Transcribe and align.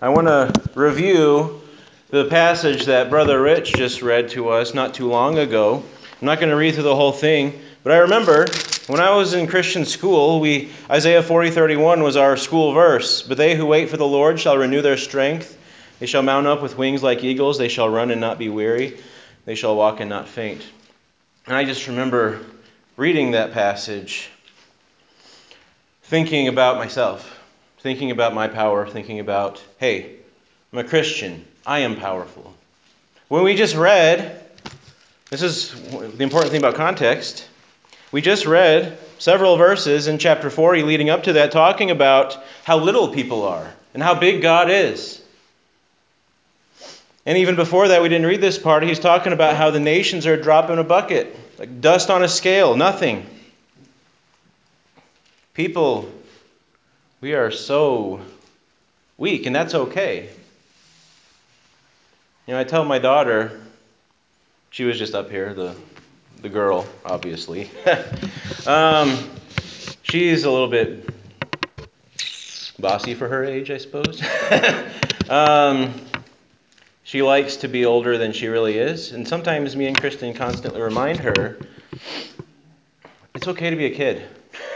I 0.00 0.10
want 0.10 0.28
to 0.28 0.54
review 0.76 1.60
the 2.10 2.26
passage 2.26 2.86
that 2.86 3.10
Brother 3.10 3.42
Rich 3.42 3.72
just 3.72 4.00
read 4.00 4.28
to 4.28 4.50
us 4.50 4.72
not 4.72 4.94
too 4.94 5.08
long 5.08 5.38
ago. 5.38 5.82
I'm 6.20 6.26
not 6.26 6.38
going 6.38 6.50
to 6.50 6.56
read 6.56 6.74
through 6.74 6.84
the 6.84 6.94
whole 6.94 7.10
thing, 7.10 7.60
but 7.82 7.92
I 7.92 7.98
remember 7.98 8.46
when 8.86 9.00
I 9.00 9.16
was 9.16 9.34
in 9.34 9.48
Christian 9.48 9.84
school, 9.84 10.38
we 10.38 10.70
Isaiah 10.88 11.20
40:31 11.20 12.04
was 12.04 12.16
our 12.16 12.36
school 12.36 12.74
verse. 12.74 13.22
But 13.22 13.38
they 13.38 13.56
who 13.56 13.66
wait 13.66 13.90
for 13.90 13.96
the 13.96 14.06
Lord 14.06 14.38
shall 14.38 14.56
renew 14.56 14.82
their 14.82 14.96
strength. 14.96 15.58
They 15.98 16.06
shall 16.06 16.22
mount 16.22 16.46
up 16.46 16.62
with 16.62 16.78
wings 16.78 17.02
like 17.02 17.24
eagles. 17.24 17.58
They 17.58 17.68
shall 17.68 17.88
run 17.88 18.12
and 18.12 18.20
not 18.20 18.38
be 18.38 18.48
weary. 18.48 19.00
They 19.46 19.56
shall 19.56 19.74
walk 19.74 19.98
and 19.98 20.08
not 20.08 20.28
faint. 20.28 20.64
And 21.44 21.56
I 21.56 21.64
just 21.64 21.88
remember 21.88 22.38
reading 22.96 23.32
that 23.32 23.52
passage, 23.52 24.30
thinking 26.04 26.46
about 26.46 26.76
myself 26.76 27.37
thinking 27.80 28.10
about 28.10 28.34
my 28.34 28.48
power, 28.48 28.86
thinking 28.86 29.20
about, 29.20 29.62
hey, 29.78 30.16
I'm 30.72 30.78
a 30.78 30.84
Christian. 30.84 31.46
I 31.66 31.80
am 31.80 31.96
powerful. 31.96 32.54
When 33.28 33.44
we 33.44 33.54
just 33.56 33.76
read, 33.76 34.40
this 35.30 35.42
is 35.42 35.72
the 35.90 36.22
important 36.22 36.50
thing 36.50 36.60
about 36.60 36.74
context. 36.74 37.46
We 38.10 38.22
just 38.22 38.46
read 38.46 38.98
several 39.18 39.56
verses 39.56 40.06
in 40.06 40.18
chapter 40.18 40.50
40 40.50 40.82
leading 40.82 41.10
up 41.10 41.24
to 41.24 41.34
that 41.34 41.52
talking 41.52 41.90
about 41.90 42.42
how 42.64 42.78
little 42.78 43.08
people 43.08 43.44
are 43.44 43.72
and 43.94 44.02
how 44.02 44.14
big 44.14 44.42
God 44.42 44.70
is. 44.70 45.20
And 47.26 47.38
even 47.38 47.56
before 47.56 47.88
that, 47.88 48.00
we 48.00 48.08
didn't 48.08 48.26
read 48.26 48.40
this 48.40 48.58
part. 48.58 48.82
He's 48.82 48.98
talking 48.98 49.34
about 49.34 49.54
how 49.54 49.70
the 49.70 49.80
nations 49.80 50.26
are 50.26 50.34
a 50.34 50.42
drop 50.42 50.70
in 50.70 50.78
a 50.78 50.84
bucket, 50.84 51.36
like 51.58 51.82
dust 51.82 52.08
on 52.08 52.22
a 52.22 52.28
scale, 52.28 52.74
nothing. 52.74 53.26
People 55.52 56.10
we 57.20 57.34
are 57.34 57.50
so 57.50 58.20
weak, 59.16 59.46
and 59.46 59.54
that's 59.54 59.74
okay. 59.74 60.28
You 62.46 62.54
know, 62.54 62.60
I 62.60 62.64
tell 62.64 62.84
my 62.84 62.98
daughter, 62.98 63.60
she 64.70 64.84
was 64.84 64.98
just 64.98 65.14
up 65.14 65.28
here, 65.28 65.52
the, 65.52 65.74
the 66.40 66.48
girl, 66.48 66.86
obviously. 67.04 67.70
um, 68.66 69.18
she's 70.02 70.44
a 70.44 70.50
little 70.50 70.68
bit 70.68 71.08
bossy 72.78 73.14
for 73.14 73.28
her 73.28 73.44
age, 73.44 73.70
I 73.70 73.78
suppose. 73.78 74.22
um, 75.28 75.94
she 77.02 77.22
likes 77.22 77.56
to 77.56 77.68
be 77.68 77.84
older 77.84 78.16
than 78.16 78.32
she 78.32 78.46
really 78.46 78.78
is, 78.78 79.12
and 79.12 79.26
sometimes 79.26 79.74
me 79.74 79.86
and 79.86 79.98
Kristen 79.98 80.34
constantly 80.34 80.80
remind 80.80 81.18
her 81.20 81.58
it's 83.34 83.48
okay 83.48 83.70
to 83.70 83.76
be 83.76 83.86
a 83.86 83.90
kid. 83.90 84.22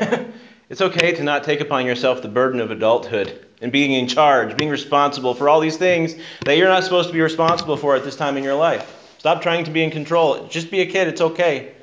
It's 0.73 0.81
okay 0.81 1.13
to 1.13 1.23
not 1.23 1.45
take 1.45 1.61
upon 1.61 1.85
yourself 1.85 2.23
the 2.23 2.29
burden 2.29 2.59
of 2.59 2.71
adulthood 2.71 3.45
and 3.61 3.71
being 3.71 3.93
in 3.93 4.09
charge, 4.09 4.57
being 4.57 4.71
responsible 4.71 5.35
for 5.35 5.51
all 5.51 5.61
these 5.61 5.77
things 5.77 6.15
that 6.47 6.57
you're 6.57 6.67
not 6.67 6.83
supposed 6.83 7.09
to 7.09 7.13
be 7.13 7.21
responsible 7.21 7.77
for 7.77 7.95
at 7.95 8.05
this 8.05 8.17
time 8.17 8.39
in 8.39 8.43
your 8.43 8.55
life. 8.55 9.15
Stop 9.19 9.43
trying 9.43 9.65
to 9.65 9.71
be 9.71 9.85
in 9.85 9.91
control. 9.91 10.47
Just 10.47 10.71
be 10.71 10.81
a 10.81 10.87
kid. 10.87 11.09
It's 11.09 11.21
okay. 11.21 11.75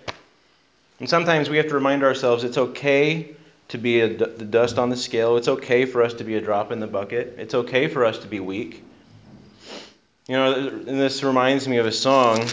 And 0.99 1.07
sometimes 1.07 1.51
we 1.51 1.57
have 1.57 1.67
to 1.67 1.75
remind 1.75 2.01
ourselves 2.03 2.43
it's 2.43 2.57
okay 2.57 3.35
to 3.67 3.77
be 3.77 3.99
a, 3.99 4.07
the 4.11 4.43
dust 4.43 4.79
on 4.79 4.89
the 4.89 4.97
scale. 4.97 5.37
It's 5.37 5.49
okay 5.49 5.85
for 5.85 6.01
us 6.01 6.15
to 6.15 6.23
be 6.23 6.33
a 6.33 6.41
drop 6.41 6.71
in 6.71 6.79
the 6.79 6.87
bucket. 6.87 7.35
It's 7.37 7.53
okay 7.53 7.89
for 7.89 8.05
us 8.05 8.17
to 8.17 8.27
be 8.27 8.39
weak. 8.39 8.83
You 10.27 10.35
know, 10.35 10.67
and 10.67 10.99
this 10.99 11.21
reminds 11.21 11.67
me 11.67 11.77
of 11.77 11.85
a 11.85 11.91
song 11.91 12.43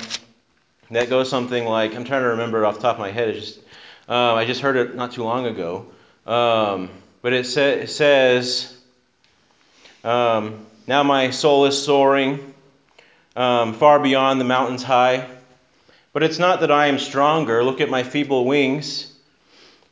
that 0.91 1.09
goes 1.09 1.31
something 1.31 1.65
like 1.65 1.95
I'm 1.95 2.05
trying 2.05 2.25
to 2.25 2.29
remember 2.29 2.63
it 2.63 2.67
off 2.67 2.75
the 2.75 2.83
top 2.83 2.97
of 2.97 3.01
my 3.01 3.11
head. 3.11 3.35
Just, 3.37 3.59
uh, 4.07 4.35
I 4.35 4.45
just 4.45 4.61
heard 4.61 4.77
it 4.77 4.95
not 4.95 5.13
too 5.13 5.25
long 5.25 5.47
ago. 5.47 5.87
Um, 6.27 6.91
but 7.23 7.33
it, 7.33 7.47
sa- 7.47 7.61
it 7.61 7.91
says, 7.91 8.77
um, 10.05 10.67
Now 10.87 11.03
my 11.03 11.31
soul 11.31 11.67
is 11.67 11.83
soaring 11.83 12.55
um, 13.37 13.75
far 13.75 14.01
beyond 14.01 14.41
the 14.41 14.45
mountains 14.45 14.83
high. 14.83 15.29
But 16.13 16.23
it's 16.23 16.39
not 16.39 16.61
that 16.61 16.71
I 16.71 16.87
am 16.87 16.99
stronger. 16.99 17.63
Look 17.63 17.81
at 17.81 17.91
my 17.91 18.03
feeble 18.03 18.47
wings. 18.47 19.13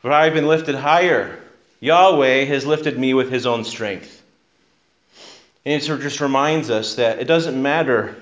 For 0.01 0.11
I 0.11 0.25
have 0.25 0.35
been 0.35 0.47
lifted 0.47 0.75
higher. 0.75 1.39
Yahweh 1.81 2.45
has 2.47 2.65
lifted 2.65 2.99
me 2.99 3.13
with 3.13 3.31
his 3.31 3.45
own 3.45 3.65
strength. 3.65 4.23
And 5.67 5.83
it 5.83 5.87
just 6.01 6.21
reminds 6.21 6.71
us 6.71 6.97
that 6.97 7.21
it 7.21 7.25
doesn't 7.25 7.61
matter 7.61 8.17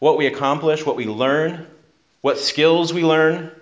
what 0.00 0.18
we 0.18 0.26
accomplish, 0.26 0.84
what 0.84 0.96
we 0.96 1.06
learn, 1.06 1.66
what 2.20 2.38
skills 2.38 2.92
we 2.92 3.04
learn. 3.04 3.52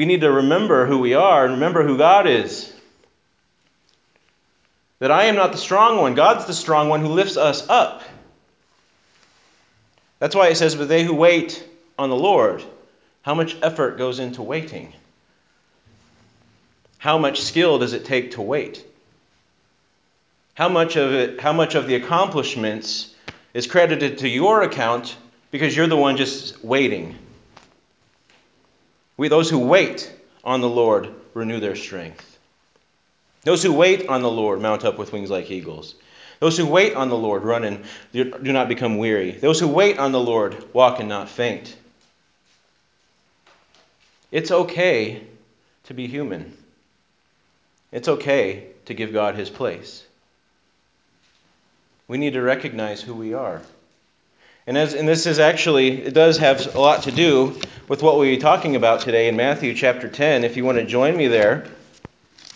We 0.00 0.06
need 0.06 0.22
to 0.22 0.32
remember 0.32 0.86
who 0.86 0.98
we 0.98 1.12
are 1.12 1.44
and 1.44 1.52
remember 1.52 1.86
who 1.86 1.98
God 1.98 2.26
is. 2.26 2.72
That 4.98 5.10
I 5.10 5.24
am 5.24 5.36
not 5.36 5.52
the 5.52 5.58
strong 5.58 5.98
one, 5.98 6.14
God's 6.14 6.46
the 6.46 6.54
strong 6.54 6.88
one 6.88 7.02
who 7.02 7.08
lifts 7.08 7.36
us 7.36 7.68
up. 7.68 8.02
That's 10.18 10.34
why 10.34 10.48
it 10.48 10.54
says, 10.54 10.74
But 10.74 10.88
they 10.88 11.04
who 11.04 11.12
wait 11.12 11.62
on 11.98 12.08
the 12.08 12.16
Lord, 12.16 12.64
how 13.20 13.34
much 13.34 13.54
effort 13.60 13.98
goes 13.98 14.20
into 14.20 14.40
waiting? 14.40 14.94
How 16.96 17.18
much 17.18 17.42
skill 17.42 17.78
does 17.78 17.92
it 17.92 18.06
take 18.06 18.30
to 18.30 18.40
wait? 18.40 18.82
How 20.54 20.70
much 20.70 20.96
of 20.96 21.12
it, 21.12 21.42
how 21.42 21.52
much 21.52 21.74
of 21.74 21.86
the 21.86 21.96
accomplishments 21.96 23.14
is 23.52 23.66
credited 23.66 24.16
to 24.20 24.28
your 24.30 24.62
account 24.62 25.14
because 25.50 25.76
you're 25.76 25.88
the 25.88 25.94
one 25.94 26.16
just 26.16 26.64
waiting? 26.64 27.18
We, 29.20 29.28
those 29.28 29.50
who 29.50 29.58
wait 29.58 30.10
on 30.42 30.62
the 30.62 30.68
Lord, 30.70 31.12
renew 31.34 31.60
their 31.60 31.76
strength. 31.76 32.38
Those 33.42 33.62
who 33.62 33.70
wait 33.70 34.08
on 34.08 34.22
the 34.22 34.30
Lord 34.30 34.62
mount 34.62 34.82
up 34.82 34.96
with 34.96 35.12
wings 35.12 35.28
like 35.28 35.50
eagles. 35.50 35.94
Those 36.38 36.56
who 36.56 36.64
wait 36.64 36.94
on 36.94 37.10
the 37.10 37.18
Lord 37.18 37.44
run 37.44 37.64
and 37.64 37.84
do 38.14 38.24
not 38.40 38.70
become 38.70 38.96
weary. 38.96 39.32
Those 39.32 39.60
who 39.60 39.68
wait 39.68 39.98
on 39.98 40.12
the 40.12 40.18
Lord 40.18 40.72
walk 40.72 41.00
and 41.00 41.08
not 41.10 41.28
faint. 41.28 41.76
It's 44.30 44.50
okay 44.50 45.22
to 45.84 45.92
be 45.92 46.06
human. 46.06 46.56
It's 47.92 48.08
okay 48.08 48.68
to 48.86 48.94
give 48.94 49.12
God 49.12 49.34
his 49.34 49.50
place. 49.50 50.02
We 52.08 52.16
need 52.16 52.32
to 52.32 52.40
recognize 52.40 53.02
who 53.02 53.12
we 53.12 53.34
are. 53.34 53.60
And, 54.66 54.76
as, 54.76 54.94
and 54.94 55.08
this 55.08 55.26
is 55.26 55.38
actually, 55.38 56.02
it 56.02 56.14
does 56.14 56.38
have 56.38 56.74
a 56.74 56.80
lot 56.80 57.04
to 57.04 57.12
do 57.12 57.58
with 57.88 58.02
what 58.02 58.16
we'll 58.16 58.24
be 58.24 58.36
talking 58.36 58.76
about 58.76 59.00
today 59.00 59.28
in 59.28 59.36
Matthew 59.36 59.74
chapter 59.74 60.08
10. 60.08 60.44
If 60.44 60.56
you 60.56 60.64
want 60.64 60.78
to 60.78 60.84
join 60.84 61.16
me 61.16 61.28
there, 61.28 61.66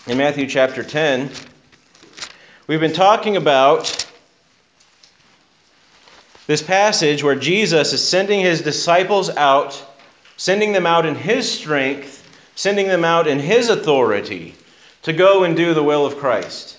in 0.06 0.18
Matthew 0.18 0.46
chapter 0.46 0.82
10, 0.82 1.30
we've 2.66 2.80
been 2.80 2.92
talking 2.92 3.36
about 3.36 4.06
this 6.46 6.62
passage 6.62 7.24
where 7.24 7.34
Jesus 7.34 7.94
is 7.94 8.06
sending 8.06 8.40
his 8.40 8.60
disciples 8.60 9.30
out, 9.30 9.82
sending 10.36 10.72
them 10.72 10.84
out 10.84 11.06
in 11.06 11.14
his 11.14 11.50
strength, 11.50 12.20
sending 12.54 12.86
them 12.86 13.04
out 13.04 13.26
in 13.26 13.38
his 13.38 13.70
authority 13.70 14.54
to 15.02 15.14
go 15.14 15.44
and 15.44 15.56
do 15.56 15.72
the 15.72 15.82
will 15.82 16.04
of 16.04 16.18
Christ, 16.18 16.76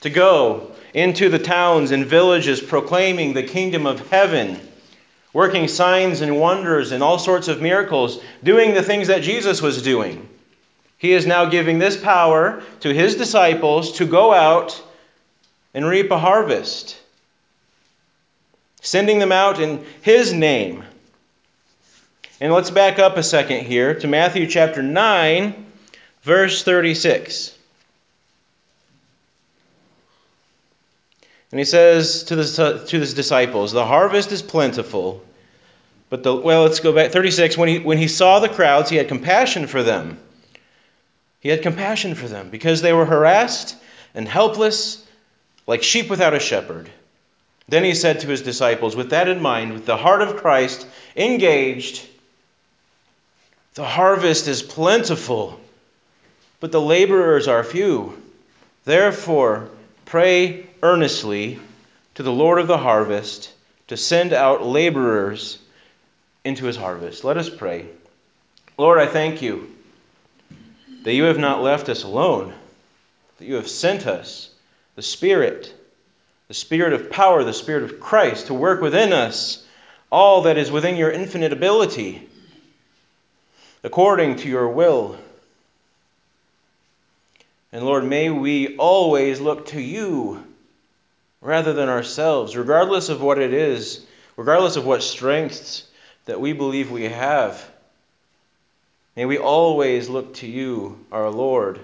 to 0.00 0.10
go 0.10 0.72
into 0.94 1.28
the 1.28 1.38
towns 1.38 1.90
and 1.90 2.06
villages 2.06 2.60
proclaiming 2.60 3.32
the 3.32 3.42
kingdom 3.42 3.86
of 3.86 4.08
heaven, 4.08 4.60
working 5.32 5.68
signs 5.68 6.20
and 6.20 6.38
wonders 6.38 6.92
and 6.92 7.02
all 7.02 7.18
sorts 7.18 7.48
of 7.48 7.60
miracles, 7.60 8.20
doing 8.42 8.74
the 8.74 8.82
things 8.82 9.08
that 9.08 9.22
Jesus 9.22 9.60
was 9.60 9.82
doing. 9.82 10.28
He 10.96 11.12
is 11.12 11.26
now 11.26 11.44
giving 11.44 11.78
this 11.78 11.96
power 11.96 12.62
to 12.80 12.92
his 12.92 13.16
disciples 13.16 13.92
to 13.98 14.06
go 14.06 14.32
out 14.32 14.82
and 15.74 15.86
reap 15.86 16.10
a 16.10 16.18
harvest, 16.18 16.98
sending 18.80 19.18
them 19.18 19.32
out 19.32 19.60
in 19.60 19.84
his 20.02 20.32
name. 20.32 20.84
And 22.40 22.52
let's 22.52 22.70
back 22.70 22.98
up 22.98 23.16
a 23.16 23.22
second 23.22 23.66
here 23.66 23.94
to 23.94 24.06
Matthew 24.06 24.46
chapter 24.46 24.82
9, 24.82 25.66
verse 26.22 26.62
36. 26.62 27.57
And 31.50 31.58
he 31.58 31.64
says 31.64 32.24
to, 32.24 32.36
the, 32.36 32.84
to 32.88 33.00
his 33.00 33.14
disciples, 33.14 33.72
The 33.72 33.86
harvest 33.86 34.32
is 34.32 34.42
plentiful, 34.42 35.24
but 36.10 36.22
the, 36.22 36.34
well, 36.34 36.62
let's 36.62 36.80
go 36.80 36.92
back. 36.92 37.10
36. 37.10 37.56
When 37.56 37.68
he, 37.68 37.78
when 37.78 37.98
he 37.98 38.08
saw 38.08 38.40
the 38.40 38.48
crowds, 38.48 38.90
he 38.90 38.96
had 38.96 39.08
compassion 39.08 39.66
for 39.66 39.82
them. 39.82 40.18
He 41.40 41.48
had 41.48 41.62
compassion 41.62 42.14
for 42.14 42.28
them 42.28 42.50
because 42.50 42.82
they 42.82 42.92
were 42.92 43.06
harassed 43.06 43.76
and 44.14 44.28
helpless, 44.28 45.04
like 45.66 45.82
sheep 45.82 46.10
without 46.10 46.34
a 46.34 46.40
shepherd. 46.40 46.90
Then 47.68 47.84
he 47.84 47.94
said 47.94 48.20
to 48.20 48.26
his 48.26 48.42
disciples, 48.42 48.96
with 48.96 49.10
that 49.10 49.28
in 49.28 49.40
mind, 49.40 49.74
with 49.74 49.86
the 49.86 49.96
heart 49.96 50.22
of 50.22 50.38
Christ 50.38 50.86
engaged, 51.16 52.06
The 53.74 53.84
harvest 53.84 54.48
is 54.48 54.62
plentiful, 54.62 55.60
but 56.60 56.72
the 56.72 56.80
laborers 56.80 57.46
are 57.46 57.62
few. 57.62 58.20
Therefore, 58.84 59.68
pray 60.06 60.67
earnestly 60.82 61.58
to 62.14 62.22
the 62.22 62.32
Lord 62.32 62.58
of 62.58 62.66
the 62.66 62.78
harvest 62.78 63.52
to 63.88 63.96
send 63.96 64.32
out 64.32 64.64
laborers 64.64 65.58
into 66.44 66.66
his 66.66 66.76
harvest. 66.76 67.24
Let 67.24 67.36
us 67.36 67.48
pray. 67.48 67.86
Lord, 68.76 68.98
I 68.98 69.06
thank 69.06 69.42
you 69.42 69.74
that 71.02 71.14
you 71.14 71.24
have 71.24 71.38
not 71.38 71.62
left 71.62 71.88
us 71.88 72.04
alone, 72.04 72.52
that 73.38 73.46
you 73.46 73.54
have 73.54 73.68
sent 73.68 74.06
us 74.06 74.50
the 74.94 75.02
Spirit 75.02 75.74
the 76.48 76.54
Spirit 76.54 76.94
of 76.94 77.10
power, 77.10 77.44
the 77.44 77.52
Spirit 77.52 77.84
of 77.84 78.00
Christ, 78.00 78.46
to 78.46 78.54
work 78.54 78.80
within 78.80 79.12
us 79.12 79.64
all 80.10 80.42
that 80.42 80.56
is 80.56 80.70
within 80.70 80.96
your 80.96 81.10
infinite 81.10 81.52
ability, 81.52 82.26
according 83.84 84.36
to 84.36 84.48
your 84.48 84.68
will. 84.70 85.18
And 87.70 87.84
Lord, 87.84 88.04
may 88.04 88.30
we 88.30 88.78
always 88.78 89.40
look 89.40 89.66
to 89.68 89.80
you 89.80 90.42
rather 91.40 91.72
than 91.72 91.88
ourselves, 91.88 92.56
regardless 92.56 93.08
of 93.08 93.22
what 93.22 93.38
it 93.38 93.52
is, 93.52 94.04
regardless 94.36 94.76
of 94.76 94.84
what 94.84 95.02
strengths 95.02 95.84
that 96.24 96.40
we 96.40 96.52
believe 96.52 96.90
we 96.90 97.04
have. 97.04 97.70
May 99.16 99.24
we 99.24 99.38
always 99.38 100.08
look 100.08 100.34
to 100.34 100.46
you, 100.46 101.04
our 101.10 101.30
Lord, 101.30 101.80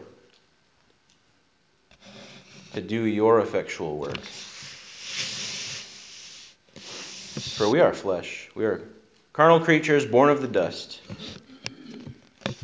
to 2.74 2.80
do 2.80 3.04
your 3.04 3.40
effectual 3.40 3.98
work. 3.98 4.20
For 7.56 7.68
we 7.68 7.80
are 7.80 7.94
flesh, 7.94 8.50
we 8.54 8.64
are 8.64 8.82
carnal 9.32 9.60
creatures 9.60 10.04
born 10.04 10.30
of 10.30 10.42
the 10.42 10.48
dust. 10.48 11.00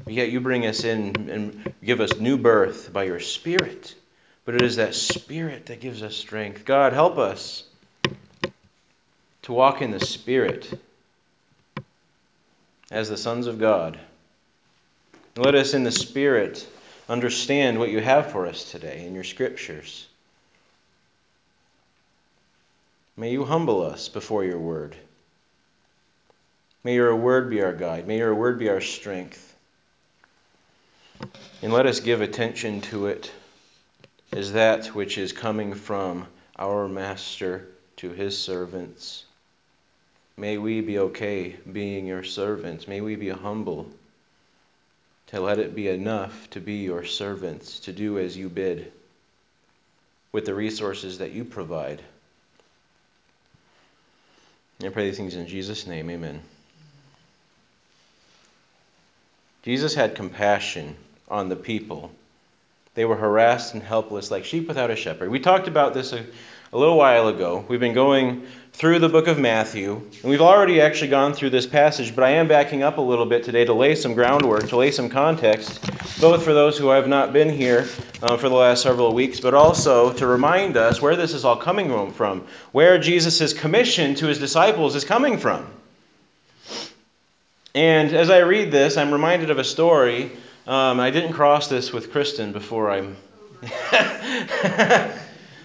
Yet 0.06 0.30
you 0.30 0.40
bring 0.40 0.66
us 0.66 0.84
in 0.84 1.30
and 1.30 1.72
give 1.84 2.00
us 2.00 2.18
new 2.18 2.36
birth 2.36 2.92
by 2.92 3.04
your 3.04 3.20
Spirit. 3.20 3.94
But 4.50 4.62
it 4.62 4.66
is 4.66 4.76
that 4.76 4.96
Spirit 4.96 5.66
that 5.66 5.78
gives 5.78 6.02
us 6.02 6.16
strength. 6.16 6.64
God, 6.64 6.92
help 6.92 7.18
us 7.18 7.62
to 9.42 9.52
walk 9.52 9.80
in 9.80 9.92
the 9.92 10.04
Spirit 10.04 10.68
as 12.90 13.08
the 13.08 13.16
sons 13.16 13.46
of 13.46 13.60
God. 13.60 13.96
Let 15.36 15.54
us 15.54 15.72
in 15.72 15.84
the 15.84 15.92
Spirit 15.92 16.66
understand 17.08 17.78
what 17.78 17.90
you 17.90 18.00
have 18.00 18.32
for 18.32 18.48
us 18.48 18.68
today 18.68 19.06
in 19.06 19.14
your 19.14 19.22
scriptures. 19.22 20.08
May 23.16 23.30
you 23.30 23.44
humble 23.44 23.86
us 23.86 24.08
before 24.08 24.42
your 24.42 24.58
word. 24.58 24.96
May 26.82 26.94
your 26.94 27.14
word 27.14 27.50
be 27.50 27.62
our 27.62 27.72
guide. 27.72 28.08
May 28.08 28.18
your 28.18 28.34
word 28.34 28.58
be 28.58 28.68
our 28.68 28.80
strength. 28.80 29.54
And 31.62 31.72
let 31.72 31.86
us 31.86 32.00
give 32.00 32.20
attention 32.20 32.80
to 32.80 33.06
it 33.06 33.30
as 34.32 34.52
that 34.52 34.86
which 34.88 35.18
is 35.18 35.32
coming 35.32 35.74
from 35.74 36.26
our 36.58 36.88
Master 36.88 37.68
to 37.96 38.10
his 38.10 38.38
servants. 38.38 39.24
May 40.36 40.56
we 40.58 40.80
be 40.80 40.98
okay 40.98 41.56
being 41.70 42.06
your 42.06 42.24
servants. 42.24 42.86
May 42.88 43.00
we 43.00 43.16
be 43.16 43.28
humble 43.28 43.90
to 45.28 45.40
let 45.40 45.58
it 45.58 45.74
be 45.74 45.88
enough 45.88 46.48
to 46.50 46.60
be 46.60 46.76
your 46.76 47.04
servants, 47.04 47.80
to 47.80 47.92
do 47.92 48.18
as 48.18 48.36
you 48.36 48.48
bid 48.48 48.92
with 50.32 50.46
the 50.46 50.54
resources 50.54 51.18
that 51.18 51.32
you 51.32 51.44
provide. 51.44 52.02
I 54.82 54.88
pray 54.88 55.06
these 55.06 55.18
things 55.18 55.36
in 55.36 55.46
Jesus' 55.46 55.86
name. 55.86 56.08
Amen. 56.08 56.40
Jesus 59.62 59.94
had 59.94 60.14
compassion 60.14 60.96
on 61.28 61.48
the 61.48 61.56
people. 61.56 62.12
They 63.00 63.06
were 63.06 63.16
harassed 63.16 63.72
and 63.72 63.82
helpless, 63.82 64.30
like 64.30 64.44
sheep 64.44 64.68
without 64.68 64.90
a 64.90 64.94
shepherd. 64.94 65.30
We 65.30 65.40
talked 65.40 65.68
about 65.68 65.94
this 65.94 66.12
a, 66.12 66.22
a, 66.70 66.78
little 66.78 66.98
while 66.98 67.28
ago. 67.28 67.64
We've 67.66 67.80
been 67.80 67.94
going 67.94 68.46
through 68.74 68.98
the 68.98 69.08
book 69.08 69.26
of 69.26 69.38
Matthew, 69.38 70.06
and 70.20 70.30
we've 70.30 70.42
already 70.42 70.82
actually 70.82 71.08
gone 71.08 71.32
through 71.32 71.48
this 71.48 71.64
passage, 71.64 72.14
but 72.14 72.24
I 72.24 72.32
am 72.32 72.46
backing 72.46 72.82
up 72.82 72.98
a 72.98 73.00
little 73.00 73.24
bit 73.24 73.44
today 73.44 73.64
to 73.64 73.72
lay 73.72 73.94
some 73.94 74.12
groundwork, 74.12 74.68
to 74.68 74.76
lay 74.76 74.90
some 74.90 75.08
context, 75.08 75.80
both 76.20 76.44
for 76.44 76.52
those 76.52 76.76
who 76.76 76.88
have 76.90 77.08
not 77.08 77.32
been 77.32 77.48
here 77.48 77.88
uh, 78.22 78.36
for 78.36 78.50
the 78.50 78.54
last 78.54 78.82
several 78.82 79.14
weeks, 79.14 79.40
but 79.40 79.54
also 79.54 80.12
to 80.12 80.26
remind 80.26 80.76
us 80.76 81.00
where 81.00 81.16
this 81.16 81.32
is 81.32 81.46
all 81.46 81.56
coming 81.56 82.12
from, 82.12 82.46
where 82.72 82.98
Jesus' 82.98 83.54
commission 83.54 84.14
to 84.16 84.26
his 84.26 84.38
disciples 84.38 84.94
is 84.94 85.06
coming 85.06 85.38
from. 85.38 85.66
And 87.74 88.12
as 88.12 88.28
I 88.28 88.40
read 88.40 88.70
this, 88.70 88.98
I'm 88.98 89.10
reminded 89.10 89.48
of 89.48 89.58
a 89.58 89.64
story 89.64 90.32
um, 90.66 91.00
I 91.00 91.10
didn't 91.10 91.32
cross 91.32 91.68
this 91.68 91.92
with 91.92 92.12
Kristen 92.12 92.52
before 92.52 92.90
I'm. 92.90 93.16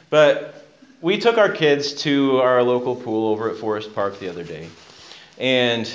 but 0.09 0.65
we 1.01 1.17
took 1.17 1.37
our 1.37 1.49
kids 1.49 1.93
to 2.03 2.39
our 2.41 2.63
local 2.63 2.95
pool 2.95 3.29
over 3.29 3.49
at 3.49 3.57
Forest 3.57 3.93
Park 3.93 4.19
the 4.19 4.29
other 4.29 4.43
day. 4.43 4.69
And 5.37 5.91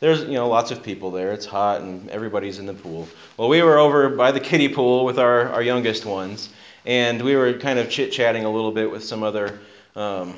there's 0.00 0.22
you 0.24 0.34
know 0.34 0.48
lots 0.48 0.72
of 0.72 0.82
people 0.82 1.12
there. 1.12 1.32
It's 1.32 1.46
hot 1.46 1.80
and 1.80 2.10
everybody's 2.10 2.58
in 2.58 2.66
the 2.66 2.74
pool. 2.74 3.08
Well, 3.36 3.48
we 3.48 3.62
were 3.62 3.78
over 3.78 4.08
by 4.10 4.32
the 4.32 4.40
kiddie 4.40 4.68
pool 4.68 5.04
with 5.04 5.18
our, 5.18 5.48
our 5.50 5.62
youngest 5.62 6.04
ones, 6.04 6.48
and 6.84 7.22
we 7.22 7.36
were 7.36 7.52
kind 7.54 7.78
of 7.78 7.88
chit 7.88 8.10
chatting 8.10 8.44
a 8.44 8.50
little 8.50 8.72
bit 8.72 8.90
with 8.90 9.04
some 9.04 9.22
other 9.22 9.60
um, 9.94 10.34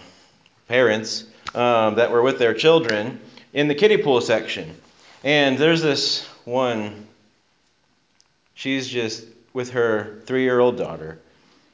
parents 0.69 1.25
um, 1.55 1.95
that 1.95 2.11
were 2.11 2.21
with 2.21 2.39
their 2.39 2.53
children 2.53 3.21
in 3.55 3.69
the 3.69 3.75
kiddie 3.75 3.97
pool 3.97 4.21
section. 4.21 4.77
And 5.23 5.57
there's 5.57 5.81
this 5.81 6.27
one 6.45 7.07
She's 8.55 8.89
just 8.89 9.25
with 9.53 9.71
her 9.71 10.21
three 10.27 10.43
year 10.43 10.61
old 10.61 10.77
daughter, 10.77 11.19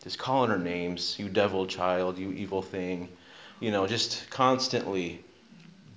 just 0.03 0.19
calling 0.19 0.51
her 0.51 0.59
names, 0.59 1.17
you 1.19 1.29
devil 1.29 1.67
child, 1.67 2.19
you 2.19 2.33
evil 2.33 2.63
thing, 2.63 3.09
you 3.61 3.71
know, 3.71 3.87
just 3.87 4.29
constantly 4.31 5.23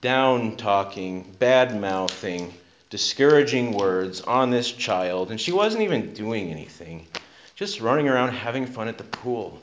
down 0.02 0.58
talking, 0.58 1.24
bad 1.40 1.80
mouthing, 1.80 2.54
discouraging 2.90 3.72
words 3.72 4.22
on 4.22 4.52
this 4.52 4.72
child. 4.72 5.32
And 5.32 5.40
she 5.40 5.52
wasn't 5.52 5.84
even 5.84 6.14
doing 6.14 6.52
anything, 6.52 7.08
just 7.56 7.80
running 7.80 8.10
around 8.10 8.34
having 8.34 8.66
fun 8.66 8.88
at 8.88 8.98
the 8.98 9.04
pool. 9.06 9.60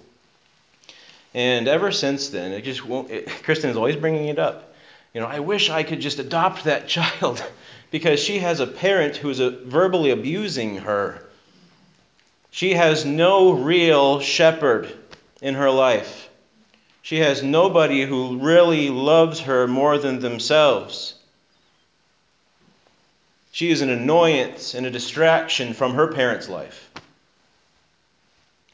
And 1.34 1.68
ever 1.68 1.92
since 1.92 2.30
then, 2.30 2.52
it 2.52 2.64
just 2.64 2.84
won't, 2.84 3.10
it, 3.10 3.28
Kristen 3.44 3.70
is 3.70 3.76
always 3.76 3.96
bringing 3.96 4.28
it 4.28 4.38
up. 4.38 4.69
You 5.14 5.20
know, 5.20 5.26
I 5.26 5.40
wish 5.40 5.70
I 5.70 5.82
could 5.82 6.00
just 6.00 6.18
adopt 6.18 6.64
that 6.64 6.88
child 6.88 7.42
because 7.90 8.20
she 8.20 8.38
has 8.38 8.60
a 8.60 8.66
parent 8.66 9.16
who 9.16 9.30
is 9.30 9.38
verbally 9.38 10.10
abusing 10.10 10.78
her. 10.78 11.26
She 12.50 12.74
has 12.74 13.04
no 13.04 13.52
real 13.52 14.20
shepherd 14.20 14.92
in 15.40 15.54
her 15.54 15.70
life. 15.70 16.28
She 17.02 17.18
has 17.18 17.42
nobody 17.42 18.04
who 18.04 18.38
really 18.38 18.90
loves 18.90 19.40
her 19.40 19.66
more 19.66 19.98
than 19.98 20.20
themselves. 20.20 21.14
She 23.52 23.70
is 23.70 23.80
an 23.80 23.90
annoyance 23.90 24.74
and 24.74 24.86
a 24.86 24.90
distraction 24.90 25.74
from 25.74 25.94
her 25.94 26.12
parents' 26.12 26.48
life. 26.48 26.89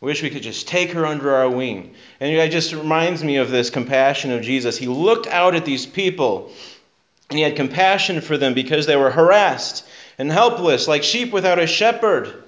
Wish 0.06 0.22
we 0.22 0.30
could 0.30 0.44
just 0.44 0.68
take 0.68 0.92
her 0.92 1.04
under 1.04 1.34
our 1.34 1.50
wing. 1.50 1.92
And 2.20 2.30
it 2.30 2.52
just 2.52 2.72
reminds 2.72 3.24
me 3.24 3.38
of 3.38 3.50
this 3.50 3.70
compassion 3.70 4.30
of 4.30 4.40
Jesus. 4.40 4.78
He 4.78 4.86
looked 4.86 5.26
out 5.26 5.56
at 5.56 5.64
these 5.64 5.84
people 5.84 6.52
and 7.28 7.36
he 7.36 7.42
had 7.42 7.56
compassion 7.56 8.20
for 8.20 8.38
them 8.38 8.54
because 8.54 8.86
they 8.86 8.94
were 8.94 9.10
harassed 9.10 9.84
and 10.16 10.30
helpless, 10.30 10.86
like 10.86 11.02
sheep 11.02 11.32
without 11.32 11.58
a 11.58 11.66
shepherd. 11.66 12.44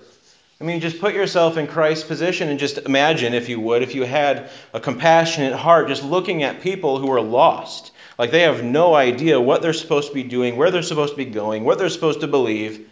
I 0.60 0.64
mean, 0.64 0.78
just 0.78 1.00
put 1.00 1.14
yourself 1.14 1.56
in 1.56 1.66
Christ's 1.66 2.04
position 2.04 2.48
and 2.48 2.60
just 2.60 2.78
imagine, 2.78 3.34
if 3.34 3.48
you 3.48 3.58
would, 3.58 3.82
if 3.82 3.96
you 3.96 4.04
had 4.04 4.50
a 4.72 4.78
compassionate 4.78 5.54
heart, 5.54 5.88
just 5.88 6.04
looking 6.04 6.44
at 6.44 6.60
people 6.60 7.00
who 7.00 7.10
are 7.10 7.20
lost. 7.20 7.90
Like 8.20 8.30
they 8.30 8.42
have 8.42 8.62
no 8.62 8.94
idea 8.94 9.40
what 9.40 9.62
they're 9.62 9.72
supposed 9.72 10.10
to 10.10 10.14
be 10.14 10.22
doing, 10.22 10.56
where 10.56 10.70
they're 10.70 10.82
supposed 10.82 11.14
to 11.14 11.16
be 11.16 11.24
going, 11.24 11.64
what 11.64 11.76
they're 11.78 11.88
supposed 11.88 12.20
to 12.20 12.28
believe, 12.28 12.88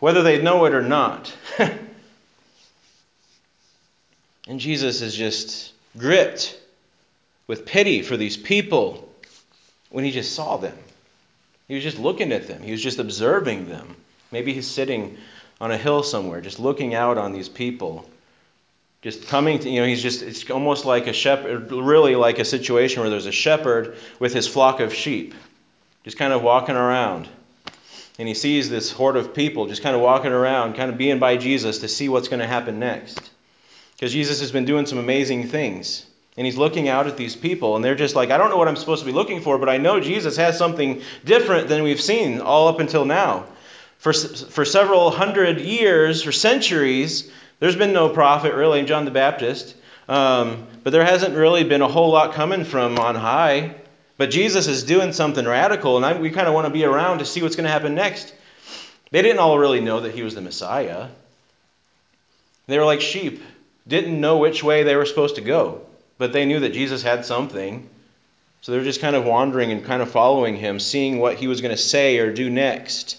whether 0.00 0.24
they 0.24 0.42
know 0.42 0.64
it 0.64 0.74
or 0.74 0.82
not. 0.82 1.32
and 4.50 4.58
Jesus 4.58 5.00
is 5.00 5.14
just 5.14 5.72
gripped 5.96 6.58
with 7.46 7.66
pity 7.66 8.02
for 8.02 8.16
these 8.16 8.36
people 8.36 9.08
when 9.90 10.04
he 10.04 10.10
just 10.10 10.34
saw 10.34 10.56
them. 10.56 10.76
He 11.68 11.76
was 11.76 11.84
just 11.84 12.00
looking 12.00 12.32
at 12.32 12.48
them, 12.48 12.60
he 12.60 12.72
was 12.72 12.82
just 12.82 12.98
observing 12.98 13.68
them. 13.68 13.94
Maybe 14.32 14.52
he's 14.52 14.68
sitting 14.68 15.18
on 15.60 15.70
a 15.70 15.76
hill 15.76 16.02
somewhere, 16.02 16.40
just 16.40 16.58
looking 16.58 16.96
out 16.96 17.16
on 17.16 17.32
these 17.32 17.48
people. 17.48 18.04
Just 19.02 19.28
coming 19.28 19.60
to, 19.60 19.70
you 19.70 19.80
know, 19.80 19.86
he's 19.86 20.02
just, 20.02 20.20
it's 20.20 20.50
almost 20.50 20.84
like 20.84 21.06
a 21.06 21.12
shepherd, 21.12 21.70
really 21.70 22.16
like 22.16 22.40
a 22.40 22.44
situation 22.44 23.02
where 23.02 23.10
there's 23.10 23.26
a 23.26 23.32
shepherd 23.32 23.96
with 24.18 24.34
his 24.34 24.48
flock 24.48 24.80
of 24.80 24.92
sheep, 24.92 25.32
just 26.02 26.18
kind 26.18 26.32
of 26.32 26.42
walking 26.42 26.74
around. 26.74 27.28
And 28.18 28.26
he 28.26 28.34
sees 28.34 28.68
this 28.68 28.90
horde 28.90 29.16
of 29.16 29.32
people 29.32 29.68
just 29.68 29.82
kind 29.82 29.94
of 29.94 30.02
walking 30.02 30.32
around, 30.32 30.74
kind 30.74 30.90
of 30.90 30.98
being 30.98 31.20
by 31.20 31.36
Jesus 31.36 31.78
to 31.78 31.88
see 31.88 32.08
what's 32.08 32.26
going 32.26 32.40
to 32.40 32.48
happen 32.48 32.80
next. 32.80 33.30
Because 34.00 34.14
Jesus 34.14 34.40
has 34.40 34.50
been 34.50 34.64
doing 34.64 34.86
some 34.86 34.96
amazing 34.96 35.48
things. 35.48 36.06
And 36.38 36.46
he's 36.46 36.56
looking 36.56 36.88
out 36.88 37.06
at 37.06 37.18
these 37.18 37.36
people, 37.36 37.76
and 37.76 37.84
they're 37.84 37.94
just 37.94 38.14
like, 38.14 38.30
I 38.30 38.38
don't 38.38 38.48
know 38.48 38.56
what 38.56 38.66
I'm 38.66 38.76
supposed 38.76 39.02
to 39.02 39.06
be 39.06 39.12
looking 39.12 39.42
for, 39.42 39.58
but 39.58 39.68
I 39.68 39.76
know 39.76 40.00
Jesus 40.00 40.38
has 40.38 40.56
something 40.56 41.02
different 41.22 41.68
than 41.68 41.82
we've 41.82 42.00
seen 42.00 42.40
all 42.40 42.68
up 42.68 42.80
until 42.80 43.04
now. 43.04 43.44
For, 43.98 44.14
for 44.14 44.64
several 44.64 45.10
hundred 45.10 45.60
years, 45.60 46.22
for 46.22 46.32
centuries, 46.32 47.30
there's 47.58 47.76
been 47.76 47.92
no 47.92 48.08
prophet 48.08 48.54
really, 48.54 48.82
John 48.86 49.04
the 49.04 49.10
Baptist. 49.10 49.76
Um, 50.08 50.66
but 50.82 50.94
there 50.94 51.04
hasn't 51.04 51.36
really 51.36 51.64
been 51.64 51.82
a 51.82 51.88
whole 51.88 52.10
lot 52.10 52.32
coming 52.32 52.64
from 52.64 52.98
on 52.98 53.16
high. 53.16 53.74
But 54.16 54.30
Jesus 54.30 54.66
is 54.66 54.82
doing 54.82 55.12
something 55.12 55.44
radical, 55.44 55.98
and 55.98 56.06
I, 56.06 56.18
we 56.18 56.30
kind 56.30 56.48
of 56.48 56.54
want 56.54 56.66
to 56.66 56.72
be 56.72 56.84
around 56.84 57.18
to 57.18 57.26
see 57.26 57.42
what's 57.42 57.54
going 57.54 57.66
to 57.66 57.70
happen 57.70 57.94
next. 57.94 58.32
They 59.10 59.20
didn't 59.20 59.40
all 59.40 59.58
really 59.58 59.82
know 59.82 60.00
that 60.00 60.14
he 60.14 60.22
was 60.22 60.34
the 60.34 60.40
Messiah. 60.40 61.08
They 62.66 62.78
were 62.78 62.86
like 62.86 63.02
sheep, 63.02 63.42
didn't 63.90 64.20
know 64.20 64.38
which 64.38 64.64
way 64.64 64.84
they 64.84 64.96
were 64.96 65.04
supposed 65.04 65.34
to 65.34 65.42
go. 65.42 65.82
but 66.16 66.34
they 66.34 66.44
knew 66.44 66.60
that 66.60 66.74
Jesus 66.74 67.02
had 67.02 67.24
something. 67.24 67.88
So 68.60 68.72
they're 68.72 68.84
just 68.84 69.00
kind 69.00 69.16
of 69.16 69.24
wandering 69.24 69.72
and 69.72 69.82
kind 69.82 70.02
of 70.02 70.10
following 70.10 70.54
him, 70.56 70.78
seeing 70.78 71.18
what 71.18 71.36
he 71.36 71.48
was 71.48 71.62
going 71.62 71.74
to 71.74 71.82
say 71.82 72.18
or 72.18 72.30
do 72.30 72.50
next. 72.50 73.18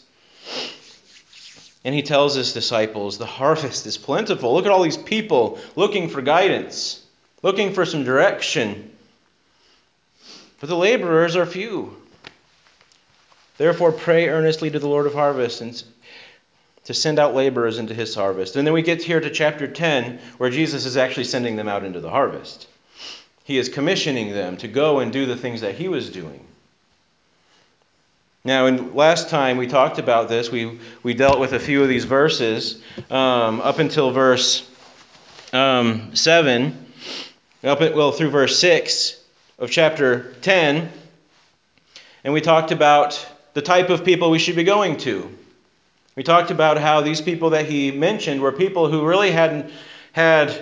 And 1.84 1.96
he 1.96 2.04
tells 2.04 2.36
his 2.36 2.54
disciples, 2.54 3.18
The 3.18 3.26
harvest 3.26 3.88
is 3.88 3.98
plentiful. 3.98 4.54
Look 4.54 4.68
at 4.68 4.72
all 4.72 4.84
these 4.84 4.98
people 4.98 5.58
looking 5.76 6.10
for 6.10 6.22
guidance, 6.22 7.04
looking 7.42 7.74
for 7.74 7.88
some 7.88 8.04
direction. 8.04 8.92
But 10.60 10.70
the 10.70 10.78
laborers 10.78 11.36
are 11.36 11.48
few. 11.48 11.98
Therefore, 13.58 13.92
pray 13.92 14.30
earnestly 14.30 14.70
to 14.70 14.78
the 14.78 14.88
Lord 14.88 15.08
of 15.08 15.16
harvest 15.16 15.62
and 15.62 15.84
to 16.86 16.94
send 16.94 17.20
out 17.20 17.36
laborers 17.36 17.78
into 17.78 17.94
his 17.94 18.16
harvest. 18.16 18.56
And 18.56 18.66
then 18.66 18.74
we 18.74 18.82
get 18.82 19.04
here 19.04 19.20
to 19.20 19.30
chapter 19.30 19.68
10, 19.68 20.20
where 20.38 20.50
Jesus 20.50 20.86
is 20.86 20.98
actually 20.98 21.26
sending 21.26 21.56
them 21.56 21.68
out 21.68 21.84
into 21.84 22.00
the 22.00 22.10
harvest. 22.10 22.68
He 23.44 23.58
is 23.58 23.70
commissioning 23.70 24.34
them 24.34 24.58
to 24.58 24.68
go 24.68 25.00
and 25.00 25.12
do 25.12 25.26
the 25.26 25.36
things 25.36 25.62
that 25.62 25.76
he 25.76 25.88
was 25.88 26.10
doing. 26.10 26.46
Now, 28.44 28.66
in, 28.66 28.96
last 28.96 29.30
time 29.30 29.58
we 29.58 29.68
talked 29.68 30.00
about 30.00 30.28
this, 30.28 30.52
we, 30.52 30.80
we 31.04 31.14
dealt 31.14 31.40
with 31.40 31.54
a 31.54 31.60
few 31.60 31.84
of 31.84 31.90
these 31.90 32.06
verses 32.06 32.82
um, 33.12 33.62
up 33.62 33.78
until 33.78 34.10
verse 34.10 34.68
um, 35.54 36.16
7, 36.16 36.86
up 37.64 37.82
at, 37.82 37.96
well, 37.96 38.12
through 38.12 38.32
verse 38.32 38.58
6 38.58 39.22
of 39.60 39.70
chapter 39.70 40.34
10. 40.42 40.92
And 42.24 42.34
we 42.34 42.42
talked 42.42 42.72
about 42.72 43.28
the 43.54 43.62
type 43.62 43.90
of 43.90 44.04
people 44.04 44.32
we 44.32 44.40
should 44.40 44.56
be 44.56 44.64
going 44.64 44.98
to. 44.98 45.32
We 46.16 46.24
talked 46.24 46.52
about 46.52 46.78
how 46.78 47.02
these 47.02 47.22
people 47.22 47.52
that 47.52 47.66
he 47.66 47.92
mentioned 47.92 48.42
were 48.42 48.52
people 48.52 48.90
who 48.90 49.06
really 49.06 49.32
hadn't 49.32 49.72
had 50.12 50.54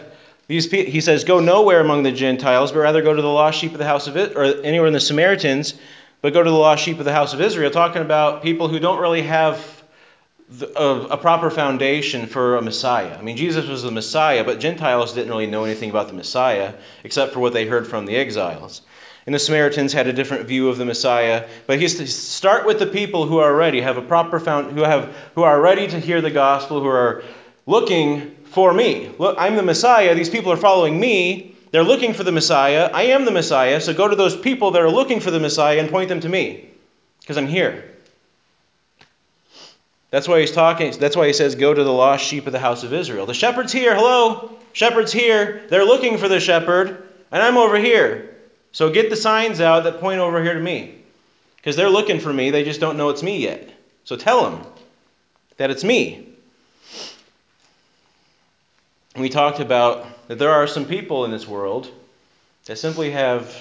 these. 0.48 0.70
He 0.72 1.02
says, 1.02 1.24
"Go 1.24 1.40
nowhere 1.40 1.80
among 1.80 2.04
the 2.04 2.12
Gentiles, 2.12 2.72
but 2.72 2.80
rather 2.80 3.02
go 3.02 3.14
to 3.14 3.22
the 3.22 3.28
lost 3.28 3.60
sheep 3.60 3.72
of 3.72 3.80
the 3.80 3.86
house 3.86 4.08
of 4.08 4.18
it, 4.18 4.36
or 4.36 4.44
anywhere 4.64 4.88
in 4.88 4.94
the 4.94 5.00
Samaritans." 5.00 5.74
but 6.22 6.34
go 6.34 6.44
to 6.44 6.50
the 6.50 6.56
lost 6.56 6.84
sheep 6.84 7.00
of 7.00 7.06
the 7.06 7.14
house 7.14 7.34
of 7.34 7.42
Israel, 7.42 7.72
talking 7.72 8.02
about 8.02 8.44
people 8.44 8.68
who 8.68 8.80
don't 8.80 9.00
really 9.00 9.22
have 9.22 9.84
a, 10.76 10.84
a, 11.12 11.18
proper 11.18 11.50
foundation 11.50 12.26
for 12.26 12.58
a 12.58 12.62
Messiah. 12.62 13.16
I 13.18 13.22
mean, 13.22 13.38
Jesus 13.38 13.68
was 13.68 13.84
the 13.84 13.92
Messiah, 13.92 14.44
but 14.44 14.60
Gentiles 14.60 15.14
didn't 15.14 15.30
really 15.30 15.48
know 15.48 15.64
anything 15.64 15.90
about 15.90 16.08
the 16.08 16.14
Messiah 16.14 16.74
except 17.04 17.34
for 17.34 17.40
what 17.40 17.54
they 17.54 17.68
heard 17.68 17.88
from 17.88 18.06
the 18.06 18.16
exiles. 18.16 18.82
And 19.30 19.36
the 19.36 19.40
Samaritans 19.40 19.94
had 19.94 20.08
a 20.08 20.12
different 20.12 20.48
view 20.48 20.70
of 20.70 20.80
the 20.80 20.86
Messiah. 20.86 21.48
But 21.68 21.80
he's 21.80 21.98
to 21.98 22.08
start 22.08 22.66
with 22.66 22.80
the 22.80 22.88
people 22.88 23.28
who 23.28 23.38
are 23.38 23.56
ready, 23.56 23.80
have 23.80 23.98
a 23.98 24.02
proper 24.02 24.40
found, 24.40 24.72
who 24.72 24.82
have 24.82 25.16
who 25.36 25.44
are 25.44 25.62
ready 25.62 25.86
to 25.86 26.00
hear 26.00 26.20
the 26.20 26.32
gospel, 26.32 26.82
who 26.82 26.88
are 26.88 27.24
looking 27.68 28.32
for 28.46 28.74
me. 28.74 29.12
Look, 29.20 29.36
I'm 29.38 29.56
the 29.56 29.62
Messiah. 29.62 30.16
These 30.16 30.32
people 30.32 30.52
are 30.52 30.58
following 30.58 31.00
me. 31.00 31.56
They're 31.70 31.84
looking 31.84 32.16
for 32.16 32.24
the 32.24 32.32
Messiah. 32.32 32.90
I 32.92 33.04
am 33.04 33.24
the 33.24 33.30
Messiah. 33.30 33.80
So 33.82 33.94
go 33.94 34.08
to 34.08 34.16
those 34.16 34.36
people 34.36 34.72
that 34.72 34.82
are 34.82 34.90
looking 34.90 35.20
for 35.20 35.30
the 35.30 35.40
Messiah 35.40 35.78
and 35.78 35.92
point 35.92 36.10
them 36.10 36.22
to 36.22 36.28
me 36.28 36.68
because 37.22 37.38
I'm 37.38 37.46
here. 37.46 37.86
That's 40.10 40.28
why 40.28 40.40
he's 40.40 40.54
talking. 40.54 40.92
That's 40.94 41.16
why 41.16 41.28
he 41.28 41.34
says, 41.34 41.54
Go 41.54 41.72
to 41.72 41.84
the 41.84 41.94
lost 41.94 42.26
sheep 42.26 42.48
of 42.48 42.52
the 42.52 42.58
house 42.58 42.84
of 42.84 42.94
Israel. 42.94 43.28
The 43.28 43.36
shepherd's 43.36 43.74
here. 43.74 43.94
Hello. 43.94 44.58
Shepherd's 44.74 45.12
here. 45.12 45.68
They're 45.70 45.86
looking 45.86 46.18
for 46.18 46.28
the 46.28 46.40
shepherd, 46.40 47.08
and 47.32 47.44
I'm 47.44 47.58
over 47.58 47.78
here. 47.78 48.29
So 48.72 48.90
get 48.90 49.10
the 49.10 49.16
signs 49.16 49.62
out 49.62 49.84
that 49.84 50.00
point 50.00 50.20
over 50.20 50.44
here 50.44 50.54
to 50.54 50.60
me. 50.60 50.96
Because 51.58 51.76
they're 51.76 51.90
looking 51.90 52.20
for 52.20 52.32
me. 52.32 52.52
They 52.52 52.64
just 52.64 52.80
don't 52.80 52.98
know 52.98 53.10
it's 53.10 53.24
me 53.24 53.40
yet. 53.40 53.70
So 54.04 54.16
tell 54.16 54.50
them 54.50 54.66
that 55.58 55.70
it's 55.70 55.84
me. 55.84 56.30
We 59.16 59.30
talked 59.30 59.60
about 59.60 60.28
that 60.28 60.40
there 60.40 60.52
are 60.52 60.68
some 60.68 60.86
people 60.86 61.26
in 61.26 61.32
this 61.32 61.48
world 61.48 61.92
that 62.66 62.78
simply 62.78 63.12
have 63.12 63.54